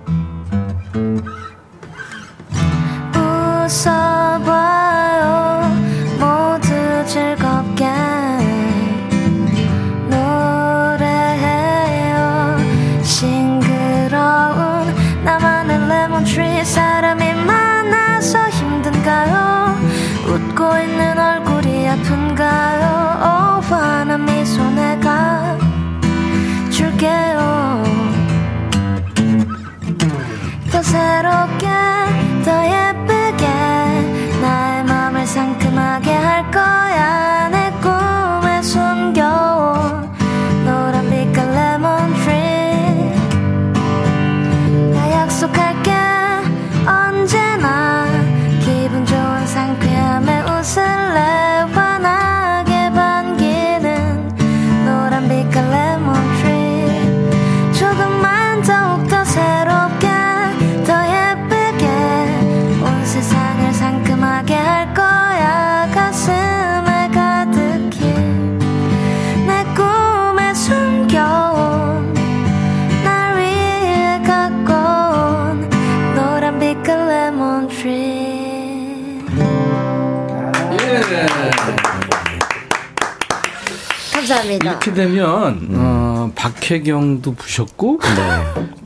[84.86, 85.74] 이렇게 되면 음.
[85.74, 87.98] 어, 박혜경도 부셨고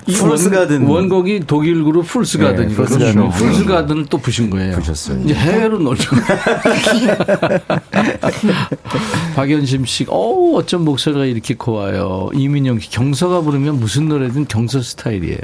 [0.07, 0.83] 이 풀스가든.
[0.83, 2.99] 원, 원곡이 독일 그룹 풀스가든이거든요.
[2.99, 3.31] 네, 풀스가든.
[3.31, 4.77] 풀스가든을 또 부신 거예요.
[4.77, 5.21] 부셨어요.
[5.23, 6.11] 이제 해외로 놀죠.
[9.37, 12.31] 박연심 씨, 어 어쩜 목소리가 이렇게 고와요.
[12.35, 15.39] 이민영 씨, 경서가 부르면 무슨 노래든 경서 스타일이에요.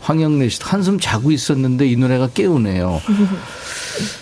[0.00, 3.00] 황영래 씨, 한숨 자고 있었는데 이 노래가 깨우네요.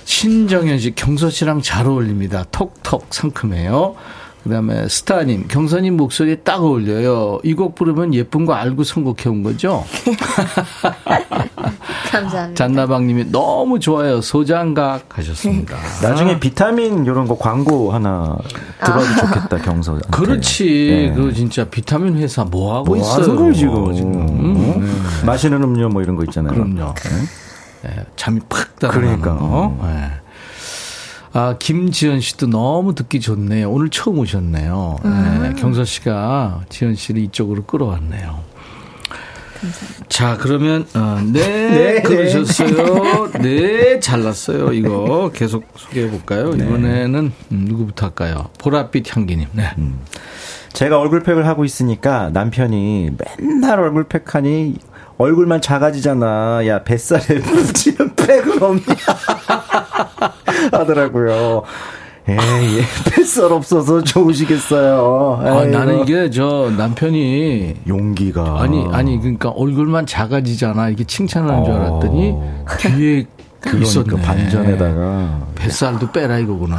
[0.05, 2.45] 신정현 씨, 경서 씨랑 잘 어울립니다.
[2.51, 3.95] 톡톡 상큼해요.
[4.49, 7.39] 그 다음에 스타님, 경서님 목소리에 딱 어울려요.
[7.45, 9.85] 이 곡 부르면 예쁜 거 알고 선곡해 온 거죠?
[12.11, 12.55] 감사합니다.
[12.55, 14.23] 잔나방님이 너무 좋아요.
[14.23, 15.77] 소장각 하셨습니다.
[16.03, 18.39] 나중에 비타민 이런 거 광고 하나
[18.83, 19.99] 들어도 좋겠다 경서.
[20.11, 21.13] 그렇지.
[21.15, 22.91] 그 진짜 비타민 회사 뭐 하고 네.
[22.91, 23.37] 뭐 있어요?
[23.37, 23.95] 걸 지금.
[23.95, 24.15] 지금.
[24.15, 25.03] 음.
[25.27, 26.55] 마시는 음료 뭐 이런 거 있잖아요.
[26.55, 26.95] 그럼요.
[27.83, 29.45] 네, 잠이 팍 달아나는 그러니까.
[29.45, 29.77] 거.
[29.83, 30.11] 네.
[31.33, 33.71] 아, 김지연 씨도 너무 듣기 좋네요.
[33.71, 34.97] 오늘 처음 오셨네요.
[35.05, 38.41] 네, 경서 씨가 지연 씨를 이쪽으로 끌어왔네요.
[40.09, 41.41] 자, 그러면, 어, 네,
[42.01, 43.31] 네, 그러셨어요.
[43.41, 44.73] 네, 꽤 잘났어요.
[44.73, 46.51] 이거 계속 소개해 볼까요?
[46.55, 46.65] 네.
[46.65, 48.51] 이번에는 음, 누구부터 할까요?
[48.59, 49.49] 보랏빛 향기님.
[49.53, 49.71] 네.
[49.79, 49.99] 음.
[50.73, 54.77] 제가 얼굴팩을 하고 있으니까 남편이 맨날 얼굴팩하니
[55.17, 56.67] 얼굴만 작아지잖아.
[56.69, 58.85] 야 뱃살에 붙이는 팩은 없냐?
[60.73, 61.63] 하더라고요.
[62.29, 62.37] 에이,
[63.11, 65.41] 뱃살 없어서 좋으시겠어요.
[65.43, 72.31] 아, 나는 이게 저 남편이 용기가 아니 아니 그러니까 얼굴만 작아지잖아 이게 칭찬하는 줄 알았더니
[72.33, 72.67] 어.
[72.79, 73.27] 뒤에
[73.61, 74.23] 그러니까 있었네.
[74.23, 76.79] 반전에다가 뱃살도 빼라 이거구나.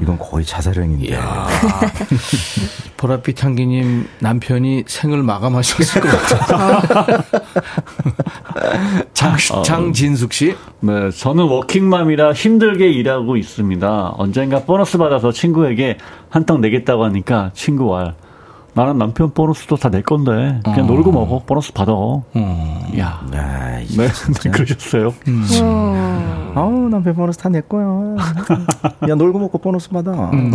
[0.00, 1.18] 이건 거의 자살행인데.
[2.96, 7.18] 보랏빛 향기님 남편이 생을 마감하셨을 것 같아요.
[9.12, 9.62] 장, 어.
[9.62, 10.56] 장진숙 씨.
[10.80, 14.14] 네, 저는 워킹맘이라 힘들게 일하고 있습니다.
[14.16, 15.98] 언젠가 보너스 받아서 친구에게
[16.30, 18.14] 한턱 내겠다고 하니까 친구 와
[18.74, 20.82] 나는 남편 보너스도 다 내 건데 그냥 어.
[20.82, 21.92] 놀고 먹어 보너스 받아.
[21.92, 22.24] 어.
[22.98, 25.14] 야, 야 네, 네 그러셨어요.
[25.28, 25.46] 음.
[25.62, 26.52] 어.
[26.56, 27.84] 아우 남편 보너스 다 내 거야.
[29.08, 30.10] 야 놀고 먹고 보너스 받아.
[30.32, 30.52] 음.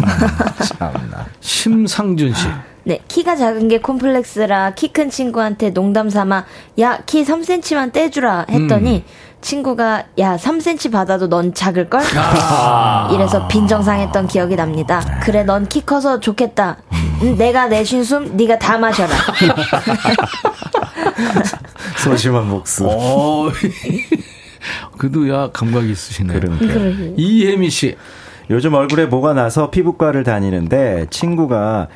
[0.78, 1.26] 참나.
[1.40, 2.48] 심상준 씨.
[2.84, 6.44] 네, 키가 작은 게 콤플렉스라 키 큰 친구한테 농담 삼아
[6.80, 8.96] 야 키 3cm만 떼주라 했더니.
[8.98, 9.04] 음.
[9.42, 12.02] 친구가 야 3cm 받아도 넌 작을 걸?
[12.18, 15.00] 아~ 이래서 빈정상했던 기억이 납니다.
[15.24, 16.76] 그래 넌 키 커서 좋겠다.
[17.22, 19.10] 음, 내가 내쉰 숨 네가 다 마셔라.
[22.04, 22.88] 소심한 목수.
[22.88, 23.52] 어.
[24.98, 26.36] 그래도 야 감각이 있으시네.
[26.36, 26.40] 요
[27.18, 27.96] 이혜미 씨.
[28.50, 31.88] 요즘 얼굴에 뭐가 나서 피부과를 다니는데 친구가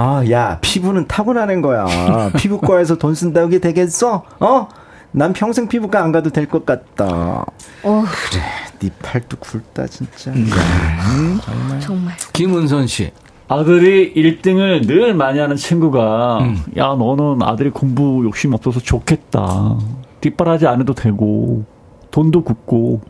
[0.00, 2.30] 아, 야, 피부는 타고나는 거야.
[2.36, 4.22] 피부과에서 돈 쓴다고 게 되겠어?
[4.38, 4.68] 어?
[5.10, 7.44] 난 평생 피부과 안 가도 될 것 같다.
[7.82, 8.04] 어.
[8.30, 8.42] 그래,
[8.78, 10.30] 네 팔도 굵다 진짜.
[10.30, 11.40] 음.
[11.44, 11.80] 정말.
[11.80, 12.14] 정말.
[12.32, 13.10] 김은선 씨.
[13.48, 16.62] 아들이 1등을 늘 많이 하는 친구가 음.
[16.76, 19.76] 야 너는 아들이 공부 욕심 없어서 좋겠다.
[20.20, 21.64] 뒷바라지 안 해도 되고
[22.10, 23.00] 돈도 굽고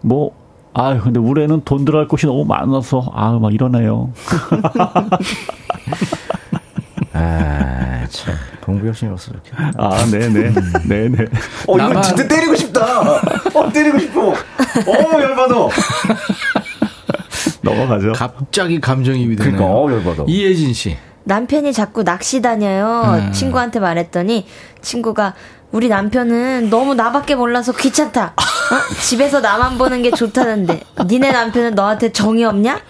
[0.00, 0.32] 뭐
[0.72, 4.12] 아, 근데 우리 애는 돈 들어갈 곳이 너무 많아서, 아, 막 이러네요.
[7.12, 8.34] 아, 참.
[8.60, 9.50] 공부 열심히 했어, 이렇게.
[9.76, 10.52] 아, 네네.
[10.88, 11.24] 네네.
[11.66, 12.02] 어, 이거 나만...
[12.02, 13.00] 진짜 때리고 싶다.
[13.00, 14.28] 어, 때리고 싶어.
[14.30, 14.34] 어,
[15.20, 15.54] 열받아.
[17.62, 18.12] 넘어가죠.
[18.12, 19.56] 갑자기 감정이입이 되네요.
[19.56, 20.24] 그러니까, 어, 열받아.
[20.26, 20.96] 이혜진 씨.
[21.24, 23.18] 남편이 자꾸 낚시 다녀요.
[23.18, 23.32] 음.
[23.32, 24.46] 친구한테 말했더니
[24.80, 25.34] 친구가
[25.70, 28.34] 우리 남편은 너무 나밖에 몰라서 귀찮다.
[28.72, 28.94] 어?
[29.02, 32.80] 집에서 나만 보는 게 좋다는데 니네 남편은 너한테 정이 없냐?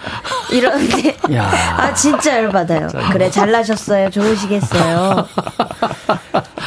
[0.52, 2.88] 이러는데 아 진짜 열받아요.
[3.12, 4.10] 그래 잘나셨어요.
[4.10, 5.26] 좋으시겠어요.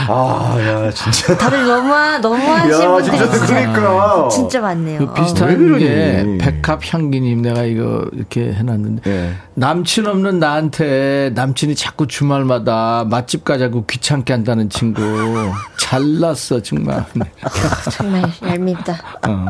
[0.07, 1.37] 아, 야, 진짜.
[1.37, 1.87] 다들 너무,
[2.19, 4.27] 너무하신 야, 분들이 진짜, 그러니까.
[4.29, 4.99] 진짜 많네요.
[4.99, 9.33] 그 비슷한 게, 백합 향기님 내가 이거 이렇게 해놨는데, 네.
[9.53, 15.01] 남친 없는 나한테 남친이 자꾸 주말마다 맛집 가자고 귀찮게 한다는 친구.
[15.77, 17.05] 잘났어, 정말.
[17.91, 18.97] 정말 얄밉다.
[19.27, 19.45] 어.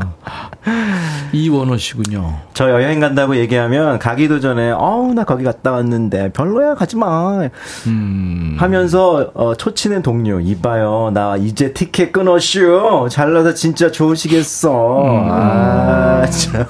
[1.31, 2.39] 이원호 씨군요.
[2.53, 7.49] 저 여행 간다고 얘기하면 가기도 전에, 어우, 나 거기 갔다 왔는데, 별로야, 가지 마.
[7.87, 8.55] 음.
[8.59, 11.11] 하면서, 어, 초치는 동료, 이봐요.
[11.13, 13.07] 나 이제 티켓 끊었슈.
[13.09, 15.03] 잘나서 진짜 좋으시겠어.
[15.03, 15.31] 음.
[15.31, 16.65] 아, 참.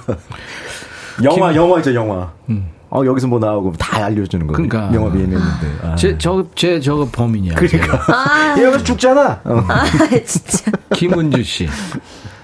[1.24, 1.58] 영화, 김...
[1.58, 2.32] 영화죠, 영화.
[2.50, 2.70] 음.
[2.90, 4.54] 어, 여기서 뭐 나오고 다 알려주는 거.
[4.54, 4.92] 그러니까.
[4.94, 5.68] 영화 비행했는데.
[5.82, 5.96] 아.
[5.96, 7.56] 제, 저, 제, 저거 범인이야.
[7.56, 8.00] 그러니까.
[8.14, 8.56] 아.
[8.62, 9.42] 여기서 죽잖아.
[9.44, 9.64] 어.
[9.68, 9.84] 아,
[10.26, 10.72] 진짜.
[10.94, 11.68] 김은주 씨.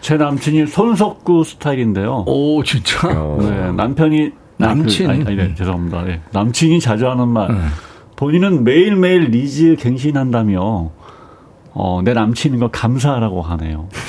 [0.10, 2.24] 제 남친이 손석구 스타일인데요.
[2.26, 3.10] 오, 진짜?
[3.14, 3.38] 어.
[3.40, 4.32] 네, 남편이.
[4.58, 5.06] 남친?
[5.06, 6.02] 그, 아니, 아니, 네, 죄송합니다.
[6.02, 6.20] 네.
[6.32, 7.52] 남친이 자주 하는 말.
[7.52, 7.68] 음.
[8.16, 10.90] 본인은 매일매일 리즈 갱신한다며
[11.72, 13.90] 어, 내 남친인 거 감사하라고 하네요.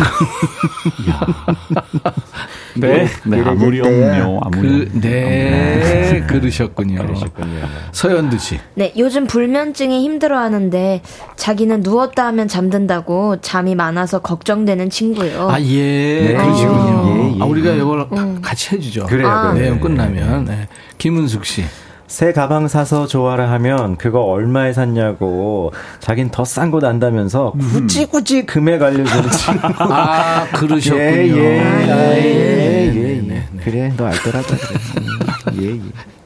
[2.77, 4.41] 네, 네, 아무리 없네요.
[4.43, 7.03] 아무리 그, 네, 그러셨군요.
[7.03, 7.67] 그러셨군요.
[7.93, 8.59] 서현두 씨.
[8.75, 11.03] 네, 요즘 불면증이 힘들어 하는데
[11.37, 15.51] 자기는 누웠다 하면 잠든다고 잠이 많아서 걱정되는 친구요.
[15.51, 16.27] 아, 예.
[16.29, 17.05] 네, 그러시군요.
[17.07, 17.43] 예, 예.
[17.43, 18.41] 아, 우리가 이걸 음.
[18.41, 19.07] 같이 해주죠.
[19.07, 19.29] 그래요.
[19.29, 19.81] 아, 내용 네.
[19.81, 20.45] 끝나면.
[20.45, 20.69] 네.
[20.99, 21.65] 김은숙 씨.
[22.11, 29.31] 새 가방 사서 좋아라 하면 그거 얼마에 샀냐고 자긴 더싼거 난다면서 굳이 굳이 금액 알려주는
[29.31, 29.61] 친구.
[29.79, 31.01] 아 그러셨군요.
[31.01, 33.47] 예, 예, 아, 예, 예, 예, 예.
[33.63, 35.63] 그래 너 알더라다 그래.
[35.63, 35.81] 예, 예.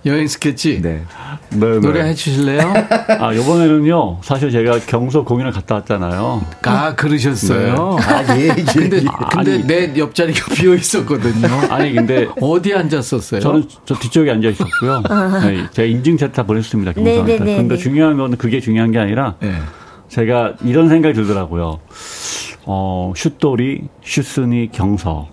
[0.06, 0.82] 여행 스케치.
[0.82, 1.02] 네.
[1.50, 1.78] 네, 네.
[1.80, 2.60] 노래 해주실래요?
[3.20, 6.44] 아, 이번에는요, 사실 제가 경서 공연을 갔다 왔잖아요.
[6.62, 7.96] 아, 그러셨어요?
[7.98, 8.04] 네.
[8.04, 8.64] 아, 예, 예.
[8.72, 9.04] 근데, 예.
[9.32, 11.48] 근데 아니, 내 옆자리가 비어 있었거든요.
[11.70, 12.28] 아니, 근데.
[12.40, 13.40] 어디 앉았었어요?
[13.40, 15.02] 저는 저 뒤쪽에 앉아 있었고요.
[15.42, 17.38] 네, 제가 인증샷 다 보냈습니다, 경서한테.
[17.38, 19.54] 네, 네, 근데 중요한 건 그게 중요한 게 아니라, 네.
[20.08, 21.80] 제가 이런 생각이 들더라고요.
[22.66, 25.28] 어, 슛돌이, 슛순이, 경서.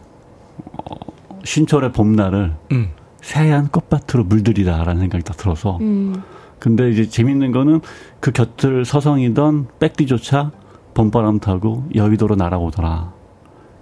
[0.74, 0.96] 어,
[1.44, 2.54] 신철의 봄날을.
[2.72, 2.90] 음.
[3.22, 5.78] 새하얀 꽃밭으로 물들이다라는 생각이 딱 들어서.
[5.82, 6.22] 음.
[6.60, 7.82] 근데 이제 재밌는 거는
[8.20, 10.52] 그 곁을 서성이던 백디조차
[10.94, 13.14] 봄바람 타고 여의도로 날아오더라.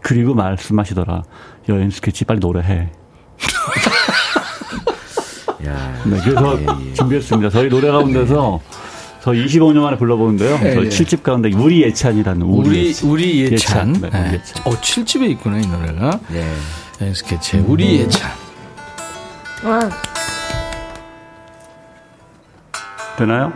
[0.02, 1.24] 그리고 말씀하시더라.
[1.70, 2.90] 여행 스케치 빨리 노래해.
[6.06, 6.94] 네, 그래서 예, 예.
[6.94, 7.50] 준비했습니다.
[7.50, 8.60] 저희 노래 가운데서
[9.22, 10.60] 저 25년 만에 불러보는데요.
[10.64, 10.90] 예, 저희 예.
[10.90, 13.10] 7집 가운데 우리 예찬이라는 우리 우리, 예찬.
[13.10, 13.96] 우리 예찬.
[13.96, 14.12] 예찬.
[14.12, 14.64] 네, 예찬.
[14.66, 16.20] 어 7집에 있구나 이 노래가.
[16.34, 16.46] 예.
[17.02, 18.32] 여행 스케치 우리 예찬.
[19.64, 19.80] 와.
[23.18, 23.51] 되나요?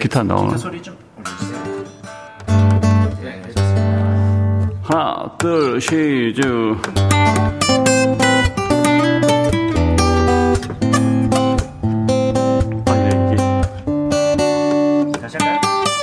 [0.00, 0.48] 기타 나오는.
[0.48, 1.84] 기타 소리 좀 올려주세요.
[4.82, 6.44] 하나, 둘, 시작.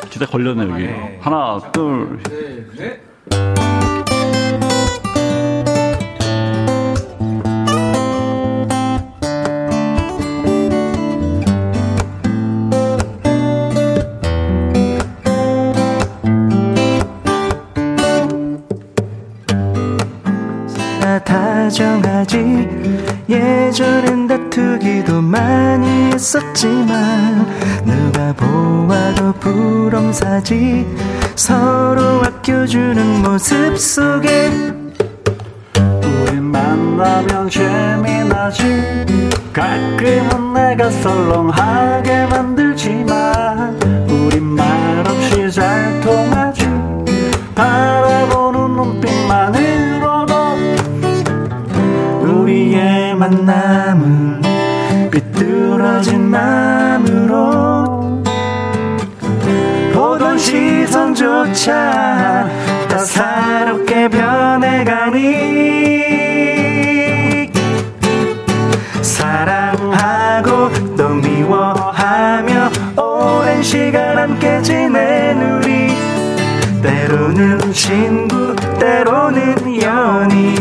[0.09, 0.89] 기타 걸렸네 여기.
[1.21, 2.19] 하나, 둘.
[2.27, 3.10] 셋, 넷.
[26.21, 27.47] 했었지만
[27.83, 30.85] 누가 보아도 부럼사지
[31.35, 34.51] 서로 아껴주는 모습 속에
[35.75, 38.61] 우리 만나면 재미나지.
[39.51, 46.69] 가끔은 내가 썰렁하게 만들지만 우리 말없이 잘 통하지.
[47.55, 50.33] 바라보는 눈빛만으로도
[52.21, 54.30] 우리의 만남은
[56.31, 58.23] 마음으로
[59.93, 61.69] 보던 시선조차
[62.87, 65.21] 따사롭게 변해가니
[69.01, 75.89] 사랑하고 또 미워하며 오랜 시간 함께 지낸 우리
[76.81, 80.60] 때로는 친구 때로는 연인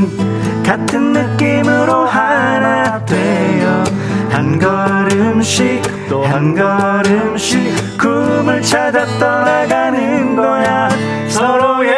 [5.40, 10.90] 걸음씩 또 한 걸음씩 꿈을 찾아 떠나가는 거야.
[11.28, 11.96] 서로의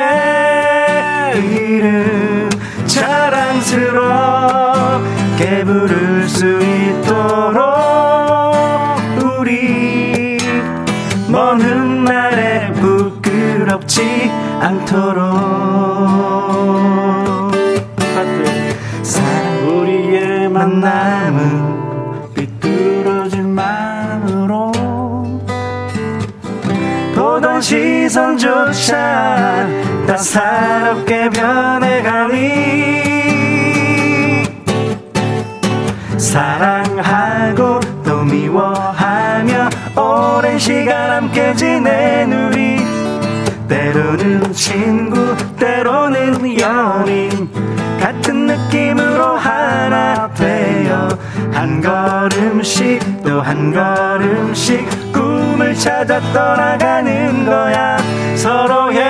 [1.51, 2.49] 이름
[2.87, 4.05] 자랑스럽게
[5.65, 7.65] 부를 수 있도록
[9.25, 10.39] 우리
[11.29, 14.31] 먼 훗날에 부끄럽지
[14.61, 15.83] 않도록.
[20.53, 21.22] 만남
[28.13, 29.67] 시선조차
[30.07, 32.43] 따사롭게 변해가니
[36.19, 42.77] 사랑하고 또 미워하며 오랜 시간 함께 지낸 우리
[43.67, 47.49] 때로는 친구 때로는 연인
[47.99, 51.09] 같은 느낌으로 하나 되어
[51.51, 58.02] 한 걸음씩 또 한 걸음씩 꿈을 찾아 떠나가는 거야
[58.37, 59.03] 서로의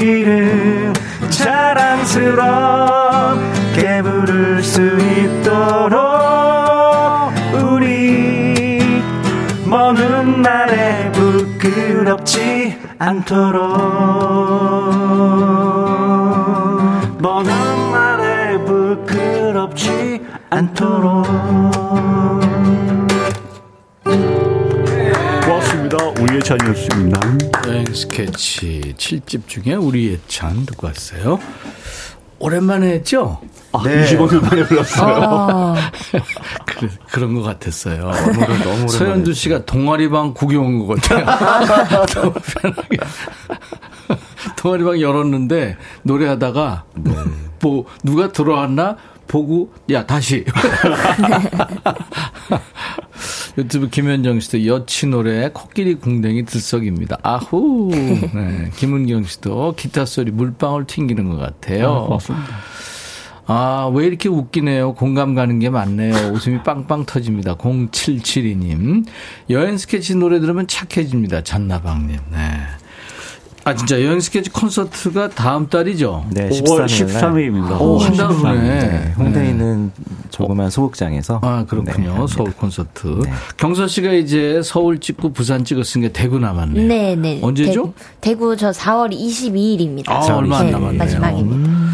[0.00, 0.92] 이름
[1.30, 2.42] 자랑스럽게
[4.02, 6.00] 부를 수 있도록
[7.62, 9.02] 우리
[9.64, 13.76] 먼 훗날에 부끄럽지 않도록.
[17.18, 20.20] 먼 훗날에 부끄럽지
[20.50, 21.26] 않도록
[25.88, 26.22] 고맙습니다.
[26.22, 27.20] 우리의 찬이었습니다.
[27.68, 31.38] 여행 스케치 7집 중에 우리의 찬 듣고 왔어요.
[32.38, 33.40] 오랜만에 했죠?
[33.72, 34.04] 아, 네.
[34.04, 35.16] 25년 만에 불렀어요.
[35.24, 35.90] 아.
[36.66, 38.10] 그, 그런 것 같았어요.
[38.64, 42.06] 너무 서현두 씨가 동아리방 구경 온 것 같아요.
[42.14, 42.96] 너무 편하게.
[44.56, 47.14] 동아리방 열었는데 노래하다가 네.
[47.62, 48.96] 뭐 누가 들어왔나
[49.26, 50.44] 보고 야 다시
[53.58, 57.18] 유튜브 김현정 씨도 여치 노래 코끼리 궁뎅이 들썩입니다.
[57.22, 57.88] 아후.
[57.92, 58.70] 네.
[58.76, 62.18] 김은경 씨도 기타 소리 물방울 튕기는 것 같아요.
[62.28, 62.44] 아.
[63.48, 64.94] 아, 왜 이렇게 웃기네요.
[64.94, 66.32] 공감 가는 게 많네요.
[66.32, 67.54] 웃음이 빵빵 터집니다.
[67.54, 69.06] 0772님.
[69.50, 71.44] 여행 스케치 노래 들으면 착해집니다.
[71.44, 72.18] 잔나방님.
[72.32, 72.38] 네.
[73.66, 76.24] 아 진짜 여행 스케치 콘서트가 다음 달이죠?
[76.30, 77.80] 네, 5월 13일입니다.
[77.80, 78.60] 오, 한 달 후네.
[78.60, 79.48] 네, 홍대에 네.
[79.50, 79.90] 있는
[80.30, 81.40] 조그만 소극장에서.
[81.42, 82.16] 아 그렇군요.
[82.16, 83.08] 네, 서울 콘서트.
[83.24, 83.30] 네.
[83.56, 86.86] 경선 씨가 이제 서울 찍고 부산 찍었으니까 대구 남았네요.
[86.86, 87.40] 네, 네.
[87.42, 87.92] 언제죠?
[88.20, 90.10] 대구, 대구 저 4월 22일입니다.
[90.10, 90.98] 아, 얼마 안 남았네요.
[90.98, 91.56] 마지막입니다.
[91.68, 91.90] 음.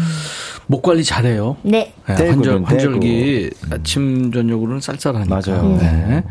[0.67, 1.57] 목 관리 잘해요.
[1.63, 1.91] 네.
[2.05, 5.41] 네 환절, 환절기 아침 저녁으로는 쌀쌀하니까.
[5.43, 5.77] 맞아요.
[5.81, 6.23] 네.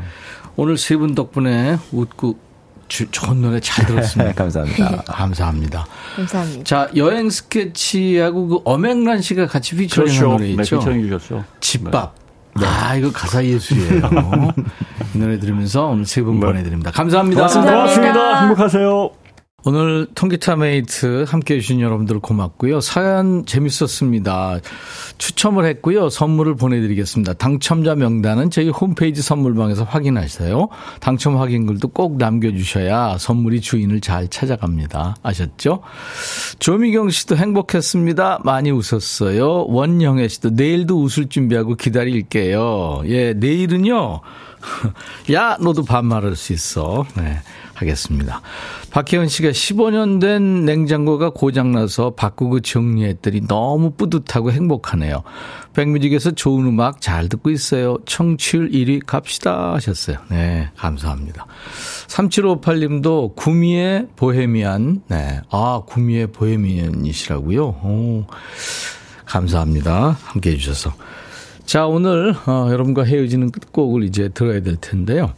[0.55, 2.37] 오늘 세 분 덕분에 웃고
[2.93, 4.35] 주, 좋은 노래 잘 들었습니다.
[4.37, 5.03] 감사합니다.
[5.07, 5.87] 감사합니다.
[6.15, 6.65] 감사합니다.
[6.65, 10.33] 자, 여행 스케치하고 그 엄앵란 씨가 같이 피처링한 그렇죠.
[10.33, 10.79] 노래 네, 있죠.
[10.79, 11.43] 피처링 주셨죠.
[11.61, 12.15] 집밥.
[12.57, 14.03] 아, 이거 가사 예술이에요.
[15.15, 16.91] 이 노래 들으면서 오늘 세분 보내드립니다.
[16.91, 17.41] 감사합니다.
[17.41, 17.73] 고맙습니다.
[17.73, 18.41] 고맙습니다.
[18.43, 19.22] 행복하세요.
[19.65, 22.81] 오늘 통기타 메이트 함께 해주신 여러분들 고맙고요.
[22.81, 24.59] 사연 재밌었습니다.
[25.19, 26.11] 추첨을 했고요.
[26.11, 27.35] 선물을 보내드리겠습니다.
[27.35, 30.69] 당첨자 명단은 저희 홈페이지 선물방에서 확인하세요.
[31.01, 35.17] 당첨 확인글도 꼭 남겨주셔야 선물이 주인을 잘 찾아갑니다.
[35.23, 35.83] 아셨죠?
[36.59, 38.41] 조미경 씨도 행복했습니다.
[38.45, 39.67] 많이 웃었어요.
[39.69, 43.03] 원영애 씨도 내일도 웃을 준비하고 기다릴게요.
[43.07, 44.23] 예, 내일은요.
[45.33, 47.07] 야, 너도 반말할 수 있어.
[47.17, 47.41] 네,
[47.83, 48.41] 하겠습니다.
[48.91, 55.23] 박혜원 씨가 15년 된 냉장고가 고장나서 바꾸고 정리했더니 너무 뿌듯하고 행복하네요.
[55.75, 57.99] 백뮤직에서 좋은 음악 잘 듣고 있어요.
[58.05, 60.19] 청취율 1위 갑시다 하셨어요.
[60.31, 61.47] 네, 감사합니다.
[62.09, 65.03] 3758님도 구미의 보헤미안.
[65.09, 67.65] 네, 아, 구미의 보헤미안이시라고요.
[67.65, 68.25] 오,
[69.25, 70.19] 감사합니다.
[70.25, 70.93] 함께 해주셔서.
[71.65, 75.33] 자, 오늘 어, 여러분과 헤어지는 끝곡을 이제 들어야 될 텐데요.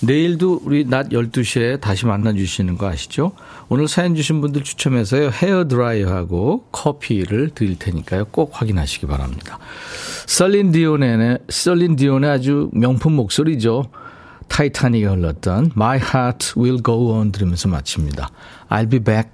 [0.00, 3.32] 내일도 우리 낮 12시에 다시 만나주시는 거 아시죠?
[3.68, 5.30] 오늘 사연 주신 분들 추첨해서요.
[5.30, 8.26] 헤어드라이어하고 커피를 드릴 테니까요.
[8.26, 9.58] 꼭 확인하시기 바랍니다.
[10.26, 13.84] 썰린 디온의, 썰린 디온의 아주 명품 목소리죠.
[14.48, 18.30] 타이타닉에 흘렀던 My Heart Will Go On 들으면서 마칩니다.
[18.68, 19.30] I'll be back.